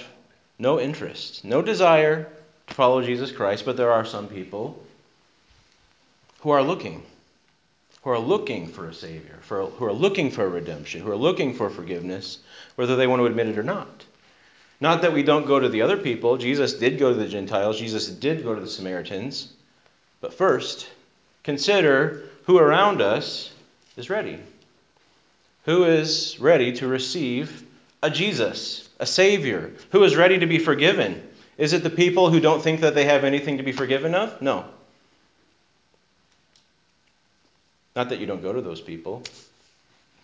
no 0.57 0.79
interest, 0.79 1.43
no 1.43 1.61
desire 1.61 2.29
to 2.67 2.73
follow 2.73 3.01
Jesus 3.01 3.31
Christ, 3.31 3.65
but 3.65 3.75
there 3.75 3.91
are 3.91 4.05
some 4.05 4.27
people 4.27 4.81
who 6.41 6.51
are 6.51 6.63
looking, 6.63 7.03
who 8.03 8.11
are 8.11 8.19
looking 8.19 8.67
for 8.67 8.87
a 8.87 8.93
Savior, 8.93 9.39
for, 9.41 9.65
who 9.65 9.85
are 9.85 9.93
looking 9.93 10.31
for 10.31 10.47
redemption, 10.47 11.01
who 11.01 11.11
are 11.11 11.17
looking 11.17 11.53
for 11.53 11.69
forgiveness, 11.69 12.39
whether 12.75 12.95
they 12.95 13.07
want 13.07 13.19
to 13.19 13.25
admit 13.25 13.47
it 13.47 13.57
or 13.57 13.63
not. 13.63 14.05
Not 14.81 15.01
that 15.01 15.13
we 15.13 15.23
don't 15.23 15.45
go 15.45 15.59
to 15.59 15.69
the 15.69 15.81
other 15.81 15.97
people. 15.97 16.37
Jesus 16.37 16.73
did 16.73 16.99
go 16.99 17.13
to 17.13 17.19
the 17.19 17.27
Gentiles, 17.27 17.79
Jesus 17.79 18.07
did 18.07 18.43
go 18.43 18.55
to 18.55 18.61
the 18.61 18.67
Samaritans. 18.67 19.51
But 20.21 20.33
first, 20.33 20.89
consider 21.43 22.23
who 22.45 22.57
around 22.57 23.01
us 23.01 23.51
is 23.97 24.09
ready 24.09 24.39
who 25.69 25.83
is 25.83 26.39
ready 26.39 26.73
to 26.73 26.87
receive 26.87 27.63
a 28.01 28.09
Jesus, 28.09 28.89
a 28.99 29.05
Savior, 29.05 29.71
who 29.91 30.03
is 30.03 30.15
ready 30.15 30.39
to 30.39 30.47
be 30.47 30.57
forgiven. 30.57 31.21
Is 31.59 31.73
it 31.73 31.83
the 31.83 31.91
people 31.91 32.31
who 32.31 32.39
don't 32.39 32.63
think 32.63 32.81
that 32.81 32.95
they 32.95 33.05
have 33.05 33.23
anything 33.23 33.57
to 33.57 33.63
be 33.63 33.71
forgiven 33.71 34.15
of? 34.15 34.41
No. 34.41 34.65
Not 37.95 38.09
that 38.09 38.19
you 38.19 38.25
don't 38.25 38.41
go 38.41 38.51
to 38.51 38.61
those 38.61 38.81
people, 38.81 39.21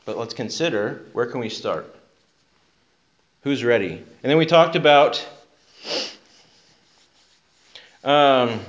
but 0.05 0.17
let's 0.17 0.33
consider 0.33 1.05
where 1.13 1.25
can 1.25 1.41
we 1.41 1.49
start? 1.49 1.93
Who's 3.45 3.63
ready? 3.63 3.91
And 3.91 4.03
then 4.23 4.39
we 4.39 4.47
talked 4.47 4.75
about 4.75 5.23
um, 8.03 8.59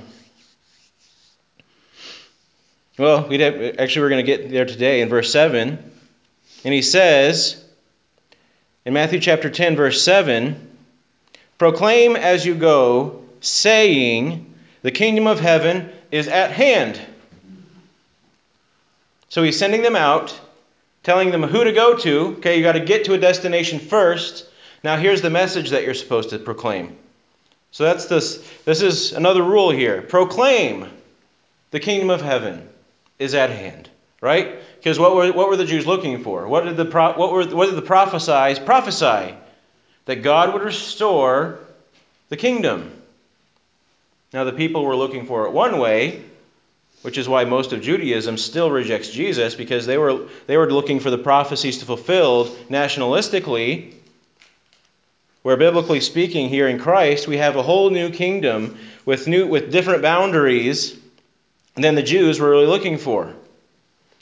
well, 2.99 3.27
we 3.27 3.43
actually 3.43 4.01
we're 4.03 4.09
going 4.09 4.23
to 4.23 4.37
get 4.37 4.51
there 4.51 4.65
today 4.65 5.01
in 5.01 5.09
verse 5.09 5.31
7. 5.31 5.79
And 6.63 6.73
he 6.75 6.83
says 6.83 7.59
in 8.85 8.93
Matthew 8.93 9.19
chapter 9.19 9.49
10, 9.49 9.75
verse 9.75 10.03
7 10.03 10.77
Proclaim 11.57 12.15
as 12.15 12.45
you 12.45 12.53
go, 12.53 13.23
saying, 13.41 14.53
The 14.83 14.91
kingdom 14.91 15.25
of 15.25 15.39
heaven 15.39 15.89
is 16.11 16.27
at 16.27 16.51
hand. 16.51 17.01
So 19.29 19.41
he's 19.41 19.57
sending 19.57 19.81
them 19.81 19.95
out, 19.95 20.39
telling 21.01 21.31
them 21.31 21.41
who 21.41 21.63
to 21.63 21.71
go 21.71 21.97
to. 21.97 22.19
Okay, 22.37 22.57
you 22.57 22.63
got 22.63 22.73
to 22.73 22.79
get 22.79 23.05
to 23.05 23.15
a 23.15 23.17
destination 23.17 23.79
first. 23.79 24.46
Now 24.83 24.97
here's 24.97 25.21
the 25.21 25.29
message 25.29 25.71
that 25.71 25.83
you're 25.83 25.93
supposed 25.93 26.29
to 26.31 26.39
proclaim. 26.39 26.95
So 27.71 27.83
that's 27.83 28.05
this. 28.05 28.37
This 28.65 28.81
is 28.81 29.13
another 29.13 29.43
rule 29.43 29.71
here. 29.71 30.01
Proclaim 30.01 30.87
the 31.71 31.79
kingdom 31.79 32.09
of 32.09 32.21
heaven 32.21 32.67
is 33.19 33.33
at 33.33 33.49
hand. 33.49 33.89
Right? 34.19 34.55
Because 34.77 34.97
what 34.97 35.15
were, 35.15 35.31
what 35.31 35.47
were 35.47 35.57
the 35.57 35.65
Jews 35.65 35.85
looking 35.85 36.23
for? 36.23 36.47
What 36.47 36.63
did 36.65 36.75
the, 36.75 36.85
what 36.85 37.31
were, 37.31 37.45
what 37.45 37.67
did 37.67 37.75
the 37.75 37.83
prophesies 37.83 38.57
prophesy? 38.57 39.35
That 40.05 40.23
God 40.23 40.53
would 40.53 40.63
restore 40.63 41.59
the 42.29 42.37
kingdom. 42.37 42.91
Now, 44.33 44.43
the 44.43 44.53
people 44.53 44.83
were 44.83 44.95
looking 44.95 45.27
for 45.27 45.45
it 45.45 45.51
one 45.51 45.77
way, 45.77 46.23
which 47.01 47.17
is 47.17 47.29
why 47.29 47.45
most 47.45 47.73
of 47.73 47.81
Judaism 47.81 48.37
still 48.37 48.71
rejects 48.71 49.09
Jesus, 49.09 49.53
because 49.53 49.85
they 49.85 49.97
were, 49.97 50.27
they 50.47 50.57
were 50.57 50.71
looking 50.71 50.99
for 50.99 51.11
the 51.11 51.17
prophecies 51.17 51.77
to 51.79 51.85
fulfill 51.85 52.45
nationalistically. 52.69 53.93
Where 55.47 55.55
biblically 55.55 56.01
speaking, 56.01 56.49
here 56.49 56.67
in 56.67 56.77
Christ, 56.77 57.25
we 57.25 57.37
have 57.37 57.55
a 57.55 57.63
whole 57.63 57.89
new 57.89 58.09
kingdom 58.09 58.77
with, 59.05 59.29
new, 59.29 59.47
with 59.47 59.71
different 59.71 60.01
boundaries 60.01 60.93
than 61.75 61.95
the 61.95 62.03
Jews 62.03 62.37
were 62.37 62.49
really 62.49 62.65
looking 62.65 62.97
for. 62.97 63.33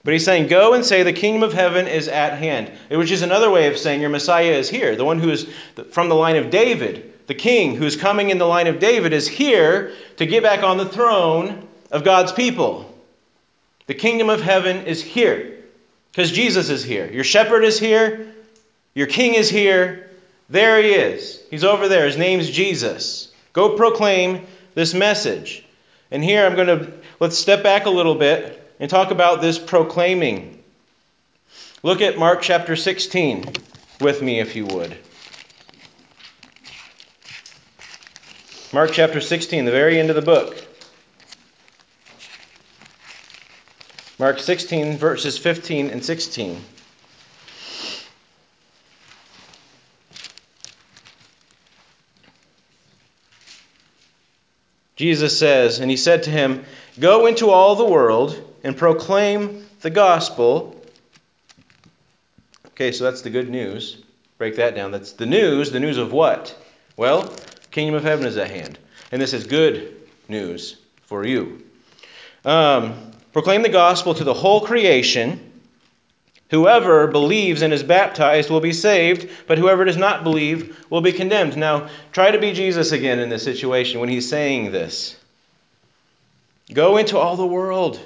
But 0.03 0.13
he's 0.13 0.23
saying, 0.23 0.49
Go 0.49 0.75
and 0.75 0.85
say 0.85 1.01
the 1.01 1.13
kingdom 1.13 1.41
of 1.41 1.51
heaven 1.51 1.87
is 1.87 2.07
at 2.07 2.37
hand, 2.37 2.71
which 2.91 3.09
is 3.09 3.23
another 3.23 3.49
way 3.49 3.65
of 3.65 3.79
saying 3.79 4.01
your 4.01 4.11
Messiah 4.11 4.51
is 4.51 4.69
here. 4.69 4.95
The 4.95 5.03
one 5.03 5.17
who 5.17 5.31
is 5.31 5.47
from 5.89 6.09
the 6.09 6.15
line 6.15 6.35
of 6.35 6.51
David, 6.51 7.11
the 7.25 7.33
king 7.33 7.75
who's 7.75 7.95
coming 7.95 8.29
in 8.29 8.37
the 8.37 8.45
line 8.45 8.67
of 8.67 8.77
David, 8.77 9.11
is 9.11 9.27
here 9.27 9.93
to 10.17 10.27
get 10.27 10.43
back 10.43 10.61
on 10.61 10.77
the 10.77 10.85
throne 10.85 11.67
of 11.89 12.03
God's 12.03 12.33
people. 12.33 12.95
The 13.87 13.95
kingdom 13.95 14.29
of 14.29 14.43
heaven 14.43 14.85
is 14.85 15.01
here 15.01 15.63
because 16.11 16.31
Jesus 16.31 16.69
is 16.69 16.83
here. 16.83 17.11
Your 17.11 17.23
shepherd 17.23 17.63
is 17.63 17.79
here, 17.79 18.31
your 18.93 19.07
king 19.07 19.33
is 19.33 19.49
here. 19.49 20.03
There 20.49 20.81
he 20.81 20.89
is. 20.89 21.41
He's 21.49 21.63
over 21.63 21.87
there. 21.87 22.05
His 22.05 22.17
name's 22.17 22.49
Jesus. 22.49 23.31
Go 23.53 23.75
proclaim 23.75 24.45
this 24.73 24.93
message. 24.93 25.65
And 26.11 26.23
here 26.23 26.45
I'm 26.45 26.55
going 26.55 26.67
to 26.67 26.93
let's 27.19 27.37
step 27.37 27.63
back 27.63 27.85
a 27.85 27.89
little 27.89 28.15
bit 28.15 28.61
and 28.79 28.89
talk 28.89 29.11
about 29.11 29.41
this 29.41 29.57
proclaiming. 29.57 30.63
Look 31.81 32.01
at 32.01 32.17
Mark 32.17 32.41
chapter 32.41 32.75
16 32.75 33.45
with 34.01 34.21
me, 34.21 34.39
if 34.39 34.55
you 34.55 34.65
would. 34.65 34.97
Mark 38.73 38.91
chapter 38.91 39.21
16, 39.21 39.65
the 39.65 39.71
very 39.71 39.99
end 39.99 40.09
of 40.09 40.15
the 40.15 40.21
book. 40.21 40.61
Mark 44.19 44.39
16, 44.39 44.97
verses 44.97 45.37
15 45.37 45.89
and 45.89 46.03
16. 46.03 46.61
Jesus 54.95 55.37
says, 55.37 55.79
And 55.79 55.91
he 55.91 55.97
said 55.97 56.23
to 56.23 56.29
him, 56.29 56.65
Go 56.99 57.25
into 57.25 57.49
all 57.49 57.75
the 57.75 57.85
world 57.85 58.41
and 58.63 58.77
proclaim 58.77 59.65
the 59.81 59.89
gospel. 59.89 60.81
Okay, 62.67 62.91
so 62.91 63.03
that's 63.03 63.21
the 63.21 63.29
good 63.29 63.49
news. 63.49 64.01
break 64.37 64.55
that 64.57 64.75
down. 64.75 64.91
That's 64.91 65.13
the 65.13 65.25
news. 65.25 65.71
The 65.71 65.79
news 65.79 65.97
of 65.97 66.11
what? 66.11 66.57
Well, 66.97 67.33
kingdom 67.71 67.95
of 67.95 68.03
heaven 68.03 68.25
is 68.25 68.37
at 68.37 68.49
hand. 68.49 68.77
And 69.11 69.21
this 69.21 69.33
is 69.33 69.45
good 69.45 69.95
news 70.27 70.77
for 71.03 71.25
you. 71.25 71.63
Um, 72.43 73.11
proclaim 73.33 73.61
the 73.61 73.69
gospel 73.69 74.13
to 74.13 74.23
the 74.23 74.33
whole 74.33 74.61
creation. 74.61 75.54
Whoever 76.51 77.07
believes 77.07 77.61
and 77.61 77.73
is 77.73 77.83
baptized 77.83 78.49
will 78.49 78.59
be 78.59 78.73
saved, 78.73 79.29
but 79.47 79.57
whoever 79.57 79.83
does 79.83 79.97
not 79.97 80.23
believe 80.23 80.85
will 80.89 81.01
be 81.01 81.11
condemned. 81.11 81.57
Now, 81.57 81.89
try 82.11 82.31
to 82.31 82.39
be 82.39 82.53
Jesus 82.53 82.91
again 82.91 83.19
in 83.19 83.29
this 83.29 83.43
situation 83.43 83.99
when 83.99 84.09
he's 84.09 84.29
saying 84.29 84.71
this. 84.71 85.15
Go 86.71 86.97
into 86.97 87.17
all 87.17 87.35
the 87.35 87.45
world. 87.45 87.99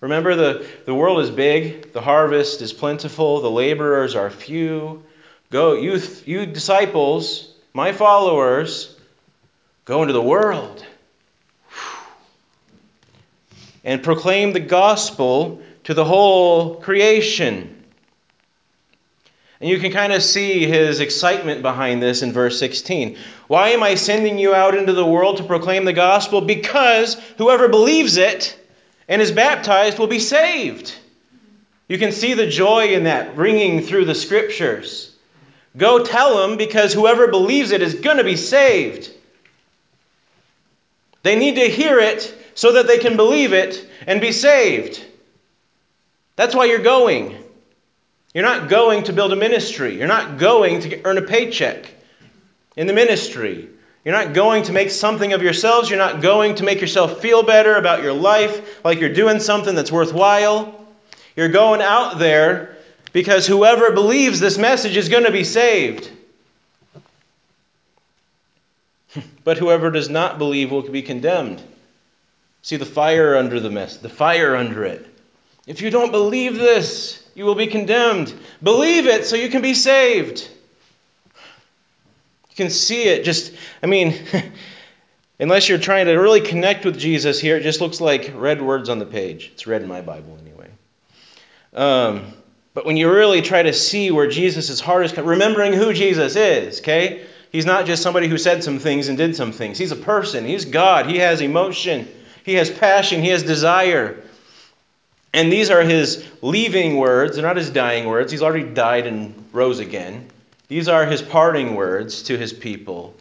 Remember, 0.00 0.34
the, 0.34 0.66
the 0.84 0.94
world 0.94 1.20
is 1.20 1.30
big, 1.30 1.92
the 1.92 2.00
harvest 2.00 2.62
is 2.62 2.72
plentiful, 2.72 3.40
the 3.40 3.50
laborers 3.50 4.14
are 4.14 4.30
few. 4.30 5.02
Go, 5.50 5.74
you, 5.74 6.00
you 6.24 6.46
disciples, 6.46 7.52
my 7.72 7.92
followers, 7.92 8.94
go 9.84 10.02
into 10.02 10.12
the 10.12 10.22
world 10.22 10.84
and 13.84 14.02
proclaim 14.02 14.52
the 14.52 14.60
gospel 14.60 15.62
to 15.86 15.94
the 15.94 16.04
whole 16.04 16.74
creation. 16.74 17.72
And 19.60 19.70
you 19.70 19.78
can 19.78 19.92
kind 19.92 20.12
of 20.12 20.20
see 20.20 20.66
his 20.66 20.98
excitement 20.98 21.62
behind 21.62 22.02
this 22.02 22.22
in 22.22 22.32
verse 22.32 22.58
16. 22.58 23.16
Why 23.46 23.68
am 23.70 23.84
I 23.84 23.94
sending 23.94 24.36
you 24.36 24.52
out 24.52 24.74
into 24.74 24.92
the 24.92 25.06
world 25.06 25.36
to 25.36 25.44
proclaim 25.44 25.84
the 25.84 25.92
gospel? 25.92 26.40
Because 26.40 27.14
whoever 27.38 27.68
believes 27.68 28.16
it 28.16 28.58
and 29.08 29.22
is 29.22 29.30
baptized 29.30 30.00
will 30.00 30.08
be 30.08 30.18
saved. 30.18 30.92
You 31.86 31.98
can 31.98 32.10
see 32.10 32.34
the 32.34 32.48
joy 32.48 32.88
in 32.88 33.04
that 33.04 33.36
ringing 33.36 33.80
through 33.80 34.06
the 34.06 34.14
scriptures. 34.16 35.14
Go 35.76 36.04
tell 36.04 36.38
them 36.38 36.56
because 36.56 36.92
whoever 36.92 37.28
believes 37.28 37.70
it 37.70 37.80
is 37.80 37.94
going 37.94 38.16
to 38.16 38.24
be 38.24 38.36
saved. 38.36 39.08
They 41.22 41.36
need 41.36 41.54
to 41.54 41.68
hear 41.68 42.00
it 42.00 42.34
so 42.56 42.72
that 42.72 42.88
they 42.88 42.98
can 42.98 43.16
believe 43.16 43.52
it 43.52 43.88
and 44.08 44.20
be 44.20 44.32
saved. 44.32 45.00
That's 46.36 46.54
why 46.54 46.66
you're 46.66 46.78
going. 46.78 47.42
You're 48.34 48.44
not 48.44 48.68
going 48.68 49.04
to 49.04 49.12
build 49.12 49.32
a 49.32 49.36
ministry. 49.36 49.98
You're 49.98 50.06
not 50.06 50.38
going 50.38 50.80
to 50.80 51.04
earn 51.04 51.16
a 51.16 51.22
paycheck 51.22 51.90
in 52.76 52.86
the 52.86 52.92
ministry. 52.92 53.70
You're 54.04 54.14
not 54.14 54.34
going 54.34 54.64
to 54.64 54.72
make 54.72 54.90
something 54.90 55.32
of 55.32 55.42
yourselves. 55.42 55.88
You're 55.90 55.98
not 55.98 56.20
going 56.20 56.56
to 56.56 56.64
make 56.64 56.80
yourself 56.80 57.20
feel 57.20 57.42
better 57.42 57.74
about 57.74 58.02
your 58.02 58.12
life, 58.12 58.84
like 58.84 59.00
you're 59.00 59.12
doing 59.12 59.40
something 59.40 59.74
that's 59.74 59.90
worthwhile. 59.90 60.86
You're 61.34 61.48
going 61.48 61.80
out 61.80 62.18
there 62.18 62.76
because 63.12 63.46
whoever 63.46 63.92
believes 63.92 64.38
this 64.38 64.58
message 64.58 64.96
is 64.96 65.08
going 65.08 65.24
to 65.24 65.32
be 65.32 65.44
saved. 65.44 66.10
but 69.44 69.56
whoever 69.56 69.90
does 69.90 70.10
not 70.10 70.38
believe 70.38 70.70
will 70.70 70.82
be 70.82 71.02
condemned. 71.02 71.62
See 72.60 72.76
the 72.76 72.84
fire 72.84 73.36
under 73.36 73.60
the 73.60 73.70
mess, 73.70 73.96
the 73.96 74.08
fire 74.08 74.54
under 74.54 74.84
it. 74.84 75.15
If 75.66 75.80
you 75.82 75.90
don't 75.90 76.12
believe 76.12 76.56
this, 76.56 77.22
you 77.34 77.44
will 77.44 77.56
be 77.56 77.66
condemned. 77.66 78.32
Believe 78.62 79.06
it 79.06 79.26
so 79.26 79.36
you 79.36 79.50
can 79.50 79.62
be 79.62 79.74
saved. 79.74 80.48
You 82.50 82.56
can 82.56 82.70
see 82.70 83.04
it 83.04 83.24
just, 83.24 83.52
I 83.82 83.86
mean, 83.86 84.14
unless 85.40 85.68
you're 85.68 85.78
trying 85.78 86.06
to 86.06 86.14
really 86.14 86.40
connect 86.40 86.84
with 86.84 86.98
Jesus 86.98 87.40
here, 87.40 87.56
it 87.56 87.62
just 87.62 87.80
looks 87.80 88.00
like 88.00 88.32
red 88.34 88.62
words 88.62 88.88
on 88.88 88.98
the 88.98 89.06
page. 89.06 89.50
It's 89.52 89.66
red 89.66 89.82
in 89.82 89.88
my 89.88 90.00
Bible 90.00 90.38
anyway. 90.40 90.70
Um, 91.74 92.32
but 92.72 92.86
when 92.86 92.96
you 92.96 93.12
really 93.12 93.42
try 93.42 93.62
to 93.62 93.72
see 93.72 94.10
where 94.10 94.28
Jesus' 94.28 94.80
heart 94.80 95.04
is, 95.04 95.16
remembering 95.16 95.72
who 95.72 95.92
Jesus 95.92 96.36
is, 96.36 96.80
okay? 96.80 97.26
He's 97.50 97.66
not 97.66 97.86
just 97.86 98.02
somebody 98.02 98.28
who 98.28 98.38
said 98.38 98.62
some 98.62 98.78
things 98.78 99.08
and 99.08 99.18
did 99.18 99.34
some 99.34 99.52
things. 99.52 99.78
He's 99.78 99.92
a 99.92 99.96
person. 99.96 100.44
He's 100.44 100.64
God. 100.64 101.06
He 101.06 101.18
has 101.18 101.40
emotion. 101.40 102.08
He 102.44 102.54
has 102.54 102.70
passion. 102.70 103.22
He 103.22 103.30
has 103.30 103.42
desire. 103.42 104.22
And 105.32 105.52
these 105.52 105.70
are 105.70 105.82
his 105.82 106.24
leaving 106.40 106.96
words. 106.96 107.36
They're 107.36 107.44
not 107.44 107.56
his 107.56 107.70
dying 107.70 108.06
words. 108.06 108.32
He's 108.32 108.42
already 108.42 108.64
died 108.64 109.06
and 109.06 109.44
rose 109.52 109.80
again. 109.80 110.28
These 110.68 110.88
are 110.88 111.04
his 111.04 111.22
parting 111.22 111.74
words 111.74 112.24
to 112.24 112.38
his 112.38 112.52
people. 112.52 113.14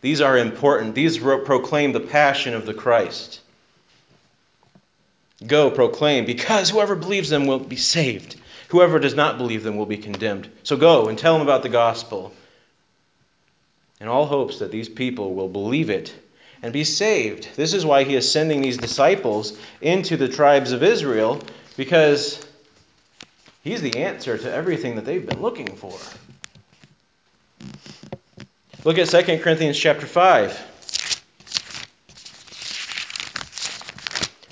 These 0.00 0.20
are 0.20 0.36
important. 0.36 0.94
These 0.94 1.18
proclaim 1.18 1.92
the 1.92 2.00
passion 2.00 2.54
of 2.54 2.66
the 2.66 2.74
Christ. 2.74 3.40
Go 5.44 5.70
proclaim, 5.70 6.24
because 6.24 6.70
whoever 6.70 6.94
believes 6.94 7.28
them 7.28 7.46
will 7.46 7.58
be 7.58 7.76
saved. 7.76 8.36
Whoever 8.68 8.98
does 8.98 9.14
not 9.14 9.38
believe 9.38 9.62
them 9.62 9.76
will 9.76 9.86
be 9.86 9.98
condemned. 9.98 10.48
So 10.62 10.76
go 10.76 11.08
and 11.08 11.18
tell 11.18 11.34
them 11.34 11.42
about 11.42 11.62
the 11.62 11.68
gospel. 11.68 12.32
In 14.00 14.08
all 14.08 14.26
hopes 14.26 14.58
that 14.58 14.70
these 14.70 14.88
people 14.88 15.34
will 15.34 15.48
believe 15.48 15.90
it 15.90 16.14
and 16.62 16.72
be 16.72 16.84
saved. 16.84 17.48
This 17.56 17.74
is 17.74 17.84
why 17.84 18.04
he 18.04 18.14
is 18.14 18.30
sending 18.30 18.60
these 18.60 18.78
disciples 18.78 19.58
into 19.80 20.16
the 20.16 20.28
tribes 20.28 20.72
of 20.72 20.82
Israel, 20.82 21.40
because 21.76 22.44
he's 23.62 23.82
the 23.82 23.98
answer 23.98 24.38
to 24.38 24.52
everything 24.52 24.96
that 24.96 25.04
they've 25.04 25.26
been 25.26 25.42
looking 25.42 25.76
for. 25.76 25.96
Look 28.84 28.98
at 28.98 29.08
2 29.08 29.38
Corinthians 29.38 29.78
chapter 29.78 30.06
5. 30.06 30.72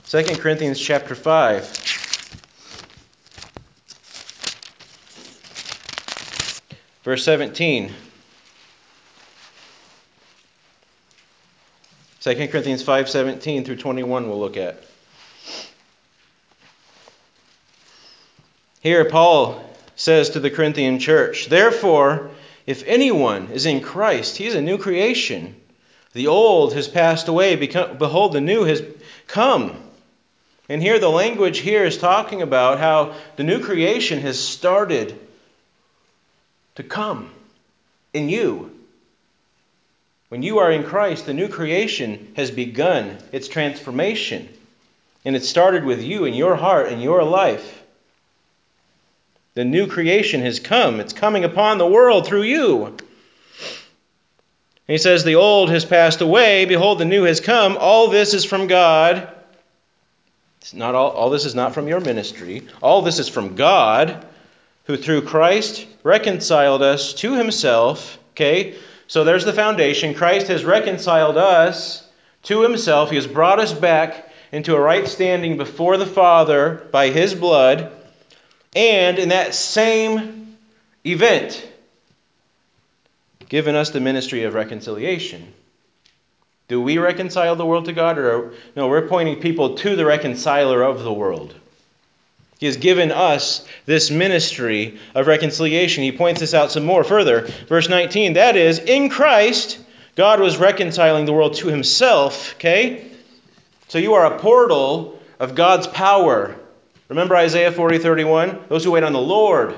2 0.09 0.23
Corinthians 0.37 0.81
chapter 0.81 1.15
5. 1.15 1.81
Verse 7.05 7.25
17. 7.25 7.93
2 12.25 12.49
Corinthians 12.49 12.83
5:17 12.83 13.67
through 13.67 13.77
21 13.77 14.31
we'll 14.31 14.41
look 14.41 14.57
at. 14.57 14.83
Here 18.81 19.05
Paul 19.05 19.63
says 19.95 20.31
to 20.31 20.41
the 20.41 20.49
Corinthian 20.49 21.01
church, 21.01 21.49
"Therefore, 21.51 22.31
if 22.67 22.83
anyone 22.87 23.51
is 23.53 23.67
in 23.67 23.83
Christ, 23.83 24.39
he 24.39 24.47
is 24.47 24.55
a 24.55 24.63
new 24.63 24.79
creation. 24.79 25.55
The 26.15 26.29
old 26.29 26.73
has 26.73 26.89
passed 26.89 27.29
away, 27.29 27.57
behold 27.57 28.33
the 28.33 28.41
new 28.41 28.65
has 28.65 28.83
come." 29.27 29.77
And 30.67 30.81
here 30.81 30.99
the 30.99 31.11
language 31.11 31.59
here 31.59 31.85
is 31.85 31.99
talking 31.99 32.41
about 32.41 32.79
how 32.79 33.13
the 33.37 33.45
new 33.45 33.61
creation 33.61 34.21
has 34.21 34.41
started 34.41 35.15
to 36.77 36.83
come 36.83 37.31
in 38.15 38.31
you. 38.31 38.74
When 40.29 40.43
you 40.43 40.59
are 40.59 40.73
in 40.73 40.85
Christ, 40.85 41.27
the 41.27 41.35
new 41.35 41.49
creation 41.49 42.33
has 42.37 42.51
begun 42.51 43.19
its 43.33 43.49
transformation. 43.49 44.49
And 45.25 45.37
it 45.37 45.45
started 45.45 45.85
with 45.85 46.03
you 46.03 46.25
and 46.25 46.37
your 46.37 46.57
heart 46.57 46.89
and 46.89 47.03
your 47.03 47.23
life. 47.25 47.83
The 49.55 49.65
new 49.65 49.87
creation 49.87 50.41
has 50.43 50.59
come. 50.59 51.01
It's 51.01 51.13
coming 51.13 51.45
upon 51.45 51.79
the 51.79 51.87
world 51.87 52.27
through 52.27 52.43
you. 52.43 52.97
he 54.87 54.99
says, 54.99 55.25
The 55.25 55.37
old 55.37 55.71
has 55.71 55.85
passed 55.85 56.21
away. 56.21 56.65
Behold, 56.65 56.99
the 56.99 57.05
new 57.05 57.23
has 57.23 57.41
come. 57.41 57.77
All 57.79 58.09
this 58.09 58.35
is 58.35 58.45
from 58.45 58.67
God. 58.67 59.29
It's 60.61 60.75
not 60.75 60.95
all, 60.95 61.11
all 61.11 61.31
this 61.31 61.45
is 61.45 61.55
not 61.55 61.75
from 61.75 61.89
your 61.89 62.01
ministry. 62.01 62.67
All 62.83 63.03
this 63.03 63.19
is 63.19 63.29
from 63.29 63.55
God, 63.55 64.27
who 64.85 64.97
through 64.97 65.23
Christ 65.23 65.87
reconciled 66.03 66.83
us 66.83 67.15
to 67.15 67.35
himself. 67.35 68.19
Okay? 68.33 68.75
So 69.07 69.25
there's 69.25 69.45
the 69.45 69.53
foundation. 69.53 70.15
Christ 70.15 70.49
has 70.49 70.65
reconciled 70.65 71.37
us 71.37 72.07
to 72.45 72.63
himself. 72.63 73.11
He 73.11 73.17
has 73.17 73.27
brought 73.27 73.61
us 73.61 73.73
back 73.73 74.31
into 74.53 74.75
a 74.75 74.81
right 74.81 75.07
standing 75.07 75.57
before 75.57 75.97
the 75.97 76.07
Father 76.07 76.87
by 76.93 77.11
his 77.11 77.35
blood. 77.35 77.93
And 78.75 79.19
in 79.19 79.29
that 79.31 79.55
same 79.55 80.57
event, 81.05 81.67
given 83.49 83.75
us 83.75 83.91
the 83.91 84.01
ministry 84.01 84.45
of 84.45 84.55
reconciliation. 84.55 85.53
Do 86.67 86.81
we 86.81 86.99
reconcile 86.99 87.57
the 87.57 87.67
world 87.67 87.85
to 87.87 87.93
God? 87.93 88.19
Or 88.19 88.55
no, 88.75 88.89
we're 88.89 89.07
pointing 89.07 89.41
people 89.41 89.77
to 89.77 89.97
the 89.97 90.07
reconciler 90.07 90.83
of 90.83 91.03
the 91.03 91.13
world. 91.13 91.55
He 92.65 92.67
has 92.67 92.79
given 92.79 93.13
us 93.13 93.63
this 93.85 94.11
ministry 94.11 94.99
of 95.15 95.27
reconciliation. 95.27 96.03
He 96.03 96.13
points 96.13 96.41
this 96.41 96.55
out 96.55 96.73
some 96.73 96.87
more 96.87 97.05
further. 97.05 97.43
Verse 97.69 97.91
19 97.91 98.33
that 98.33 98.57
is, 98.57 98.79
in 98.79 99.11
Christ, 99.11 99.79
God 100.17 100.41
was 100.41 100.57
reconciling 100.57 101.27
the 101.27 101.35
world 101.35 101.57
to 101.57 101.67
himself. 101.69 102.55
Okay? 102.55 103.11
So 103.89 103.99
you 103.99 104.15
are 104.15 104.25
a 104.33 104.39
portal 104.39 105.21
of 105.39 105.55
God's 105.55 105.87
power. 105.89 106.57
Remember 107.11 107.37
Isaiah 107.37 107.71
40 107.71 107.99
31? 107.99 108.65
Those 108.71 108.83
who 108.83 108.93
wait 108.93 109.05
on 109.05 109.13
the 109.13 109.21
Lord. 109.21 109.75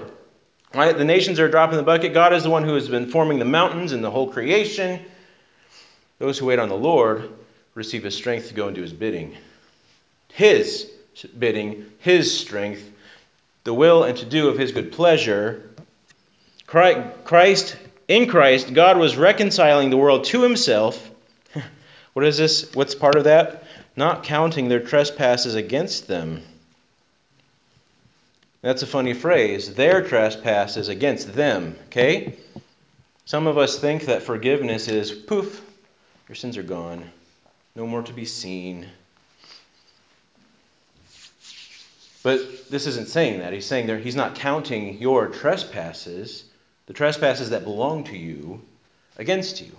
Right? 0.72 0.96
The 0.96 1.04
nations 1.04 1.40
are 1.40 1.48
dropping 1.48 1.78
the 1.78 1.82
bucket. 1.82 2.14
God 2.14 2.34
is 2.34 2.44
the 2.44 2.50
one 2.50 2.62
who 2.62 2.74
has 2.74 2.88
been 2.88 3.10
forming 3.10 3.40
the 3.40 3.44
mountains 3.44 3.90
and 3.90 4.04
the 4.04 4.12
whole 4.12 4.30
creation. 4.30 5.04
Those 6.20 6.38
who 6.38 6.46
wait 6.46 6.60
on 6.60 6.68
the 6.68 6.76
Lord 6.76 7.32
receive 7.74 8.04
his 8.04 8.14
strength 8.14 8.46
to 8.46 8.54
go 8.54 8.68
and 8.68 8.76
do 8.76 8.82
his 8.82 8.92
bidding. 8.92 9.36
His 10.28 10.88
bidding, 11.24 11.86
his 11.98 12.38
strength, 12.38 12.90
the 13.64 13.74
will 13.74 14.04
and 14.04 14.16
to 14.18 14.24
do 14.24 14.48
of 14.48 14.58
his 14.58 14.72
good 14.72 14.92
pleasure. 14.92 15.70
Christ, 16.66 17.76
in 18.08 18.28
Christ, 18.28 18.74
God 18.74 18.98
was 18.98 19.16
reconciling 19.16 19.90
the 19.90 19.96
world 19.96 20.24
to 20.26 20.42
himself. 20.42 21.10
What 22.12 22.24
is 22.24 22.38
this? 22.38 22.74
What's 22.74 22.94
part 22.94 23.16
of 23.16 23.24
that? 23.24 23.64
Not 23.94 24.24
counting 24.24 24.70
their 24.70 24.80
trespasses 24.80 25.54
against 25.54 26.08
them. 26.08 26.42
That's 28.62 28.82
a 28.82 28.86
funny 28.86 29.12
phrase. 29.12 29.74
Their 29.74 30.02
trespasses 30.02 30.88
against 30.88 31.34
them. 31.34 31.76
Okay? 31.88 32.36
Some 33.26 33.46
of 33.46 33.58
us 33.58 33.78
think 33.78 34.06
that 34.06 34.22
forgiveness 34.22 34.88
is 34.88 35.12
poof, 35.12 35.60
your 36.28 36.36
sins 36.36 36.56
are 36.56 36.62
gone, 36.62 37.10
no 37.74 37.86
more 37.86 38.02
to 38.02 38.12
be 38.12 38.24
seen. 38.24 38.86
But 42.26 42.68
this 42.70 42.88
isn't 42.88 43.06
saying 43.06 43.38
that. 43.38 43.52
He's 43.52 43.66
saying 43.66 43.86
there 43.86 44.00
he's 44.00 44.16
not 44.16 44.34
counting 44.34 45.00
your 45.00 45.28
trespasses, 45.28 46.42
the 46.86 46.92
trespasses 46.92 47.50
that 47.50 47.62
belong 47.62 48.02
to 48.02 48.18
you, 48.18 48.62
against 49.16 49.60
you. 49.60 49.70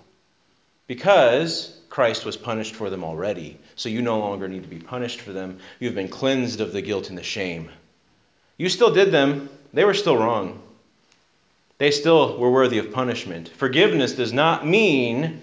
Because 0.87 1.77
Christ 1.89 2.23
was 2.23 2.37
punished 2.37 2.73
for 2.73 2.89
them 2.89 3.03
already. 3.03 3.57
So 3.75 3.89
you 3.89 4.01
no 4.01 4.19
longer 4.19 4.47
need 4.47 4.63
to 4.63 4.69
be 4.69 4.79
punished 4.79 5.19
for 5.19 5.33
them. 5.33 5.59
You've 5.81 5.93
been 5.93 6.07
cleansed 6.07 6.61
of 6.61 6.71
the 6.71 6.81
guilt 6.81 7.09
and 7.09 7.17
the 7.17 7.21
shame. 7.21 7.69
You 8.55 8.69
still 8.69 8.93
did 8.93 9.11
them, 9.11 9.49
they 9.73 9.83
were 9.83 9.93
still 9.93 10.15
wrong. 10.15 10.61
They 11.79 11.91
still 11.91 12.37
were 12.37 12.49
worthy 12.49 12.77
of 12.77 12.93
punishment. 12.93 13.49
Forgiveness 13.49 14.13
does 14.13 14.31
not 14.31 14.65
mean 14.65 15.41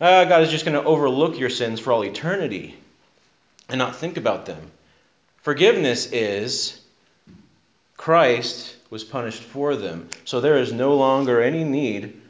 uh, 0.00 0.24
God 0.24 0.42
is 0.42 0.50
just 0.50 0.64
going 0.64 0.74
to 0.74 0.84
overlook 0.84 1.38
your 1.38 1.48
sins 1.48 1.78
for 1.78 1.92
all 1.92 2.02
eternity 2.04 2.74
and 3.68 3.78
not 3.78 3.94
think 3.94 4.16
about 4.16 4.46
them. 4.46 4.72
Forgiveness 5.42 6.06
is 6.12 6.80
Christ 7.96 8.76
was 8.90 9.02
punished 9.02 9.42
for 9.42 9.74
them, 9.74 10.08
so 10.24 10.40
there 10.40 10.56
is 10.56 10.72
no 10.72 10.94
longer 10.94 11.42
any 11.42 11.64
need 11.64 12.20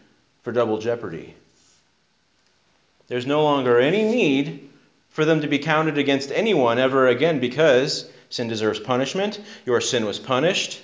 for 0.42 0.53
double 0.53 0.79
jeopardy. 0.79 1.35
There's 3.09 3.27
no 3.27 3.42
longer 3.42 3.79
any 3.79 4.03
need 4.03 4.70
for 5.11 5.27
them 5.27 5.42
to 5.42 5.48
be 5.48 5.59
counted 5.59 5.98
against 5.98 6.33
anyone 6.33 6.79
ever 6.79 7.07
again 7.07 7.38
because 7.38 8.11
sin 8.31 8.48
deserves 8.48 8.81
punishment. 8.81 9.38
Your 9.66 9.83
sin 9.83 10.07
was 10.07 10.18
punished. 10.18 10.81